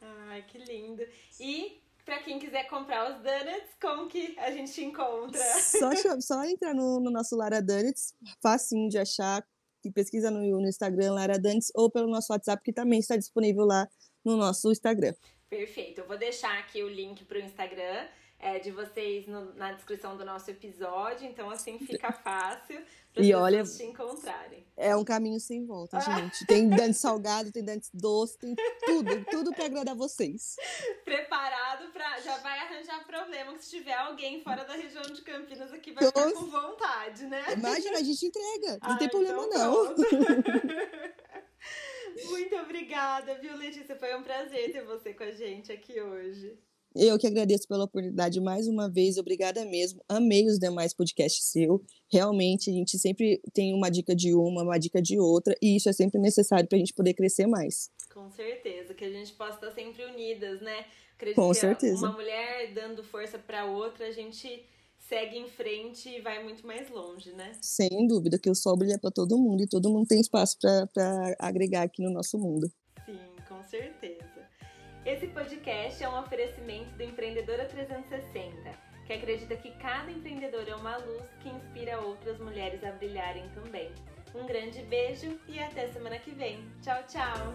Ai, 0.00 0.44
que 0.46 0.58
lindo. 0.58 1.02
E 1.40 1.84
para 2.04 2.22
quem 2.22 2.38
quiser 2.38 2.68
comprar 2.68 3.10
os 3.10 3.22
donuts, 3.22 3.70
como 3.80 4.08
que 4.08 4.38
a 4.38 4.50
gente 4.50 4.84
encontra? 4.84 5.42
Só, 5.60 6.20
só 6.20 6.44
entrar 6.44 6.74
no, 6.74 7.00
no, 7.00 7.10
nosso 7.10 7.34
Lara 7.34 7.62
Donuts, 7.62 8.14
facinho 8.42 8.88
de 8.90 8.98
achar, 8.98 9.46
pesquisa 9.90 10.30
no, 10.30 10.40
no 10.40 10.68
Instagram 10.68 11.12
Lara 11.12 11.38
Donuts 11.38 11.70
ou 11.74 11.90
pelo 11.90 12.08
nosso 12.08 12.32
WhatsApp, 12.32 12.62
que 12.62 12.72
também 12.72 12.98
está 12.98 13.16
disponível 13.16 13.64
lá 13.64 13.88
no 14.24 14.36
nosso 14.36 14.70
Instagram. 14.70 15.14
Perfeito. 15.48 16.00
Eu 16.00 16.06
vou 16.06 16.18
deixar 16.18 16.58
aqui 16.58 16.82
o 16.82 16.88
link 16.88 17.24
para 17.24 17.38
o 17.38 17.42
Instagram 17.42 18.06
é, 18.44 18.58
de 18.58 18.70
vocês 18.70 19.26
no, 19.26 19.54
na 19.54 19.72
descrição 19.72 20.18
do 20.18 20.24
nosso 20.24 20.50
episódio, 20.50 21.26
então 21.26 21.48
assim 21.48 21.78
fica 21.78 22.12
fácil 22.22 22.78
para 23.14 23.24
e 23.24 23.32
olha, 23.32 23.64
te 23.64 23.84
encontrarem. 23.84 24.66
É 24.76 24.94
um 24.94 25.02
caminho 25.02 25.40
sem 25.40 25.64
volta, 25.64 25.98
gente. 25.98 26.44
Tem 26.44 26.68
dentes 26.68 26.98
salgado, 26.98 27.50
tem 27.50 27.64
dentes 27.64 27.88
doce, 27.94 28.38
tem 28.38 28.54
tudo, 28.84 29.24
tudo 29.30 29.50
para 29.54 29.64
agradar 29.64 29.94
vocês. 29.94 30.56
Preparado 31.06 31.90
para 31.90 32.20
já 32.20 32.36
vai 32.38 32.58
arranjar 32.58 33.06
problema 33.06 33.54
que 33.54 33.64
se 33.64 33.78
tiver 33.78 33.94
alguém 33.94 34.42
fora 34.42 34.62
da 34.64 34.74
região 34.74 35.04
de 35.04 35.22
Campinas 35.22 35.72
aqui 35.72 35.92
vai 35.92 36.04
ficar 36.04 36.30
com 36.32 36.44
vontade, 36.44 37.24
né? 37.24 37.54
Imagina, 37.54 37.96
a 37.96 38.02
gente 38.02 38.26
entrega, 38.26 38.78
não 38.86 38.98
tem 38.98 39.08
problema 39.08 39.42
então 39.46 39.58
não. 39.58 39.94
Muito 42.28 42.54
obrigada, 42.56 43.36
viu, 43.36 43.56
Letícia? 43.56 43.96
Foi 43.96 44.14
um 44.14 44.22
prazer 44.22 44.70
ter 44.70 44.84
você 44.84 45.14
com 45.14 45.24
a 45.24 45.30
gente 45.30 45.72
aqui 45.72 45.98
hoje. 45.98 46.58
Eu 46.94 47.18
que 47.18 47.26
agradeço 47.26 47.66
pela 47.66 47.84
oportunidade 47.84 48.40
mais 48.40 48.68
uma 48.68 48.88
vez, 48.88 49.18
obrigada 49.18 49.64
mesmo. 49.64 50.00
Amei 50.08 50.46
os 50.46 50.60
demais 50.60 50.94
podcasts 50.94 51.44
seu. 51.46 51.84
Realmente, 52.08 52.70
a 52.70 52.72
gente 52.72 52.96
sempre 52.98 53.42
tem 53.52 53.74
uma 53.74 53.90
dica 53.90 54.14
de 54.14 54.32
uma, 54.32 54.62
uma 54.62 54.78
dica 54.78 55.02
de 55.02 55.18
outra, 55.18 55.56
e 55.60 55.76
isso 55.76 55.88
é 55.88 55.92
sempre 55.92 56.20
necessário 56.20 56.68
para 56.68 56.76
a 56.76 56.78
gente 56.78 56.94
poder 56.94 57.14
crescer 57.14 57.46
mais. 57.46 57.90
Com 58.12 58.30
certeza, 58.30 58.94
que 58.94 59.04
a 59.04 59.10
gente 59.10 59.32
possa 59.32 59.54
estar 59.54 59.72
sempre 59.72 60.04
unidas, 60.04 60.60
né? 60.60 60.86
Acredito 61.16 61.36
Com 61.36 61.52
certeza. 61.52 62.06
uma 62.06 62.12
mulher 62.12 62.72
dando 62.72 63.02
força 63.02 63.38
para 63.38 63.64
outra, 63.64 64.06
a 64.06 64.12
gente 64.12 64.64
segue 65.08 65.36
em 65.36 65.48
frente 65.48 66.08
e 66.08 66.20
vai 66.20 66.42
muito 66.44 66.64
mais 66.66 66.88
longe, 66.90 67.32
né? 67.32 67.52
Sem 67.60 68.06
dúvida, 68.06 68.38
que 68.38 68.48
o 68.48 68.54
sol 68.54 68.76
brilha 68.76 68.98
para 68.98 69.10
todo 69.10 69.36
mundo 69.36 69.62
e 69.62 69.68
todo 69.68 69.90
mundo 69.90 70.06
tem 70.06 70.20
espaço 70.20 70.56
para 70.60 71.36
agregar 71.40 71.82
aqui 71.82 72.02
no 72.02 72.10
nosso 72.10 72.38
mundo. 72.38 72.70
Sim, 73.04 73.18
com 73.48 73.62
certeza. 73.64 74.33
Esse 75.04 75.26
podcast 75.26 76.02
é 76.02 76.08
um 76.08 76.18
oferecimento 76.18 76.90
do 76.96 77.02
Empreendedora 77.02 77.66
360, 77.66 78.70
que 79.06 79.12
acredita 79.12 79.54
que 79.54 79.70
cada 79.72 80.10
empreendedor 80.10 80.66
é 80.66 80.74
uma 80.74 80.96
luz 80.96 81.28
que 81.42 81.50
inspira 81.50 82.00
outras 82.00 82.38
mulheres 82.38 82.82
a 82.82 82.90
brilharem 82.90 83.46
também. 83.50 83.92
Um 84.34 84.46
grande 84.46 84.80
beijo 84.84 85.38
e 85.46 85.60
até 85.60 85.88
semana 85.88 86.18
que 86.18 86.30
vem. 86.30 86.64
Tchau, 86.80 87.02
tchau! 87.06 87.52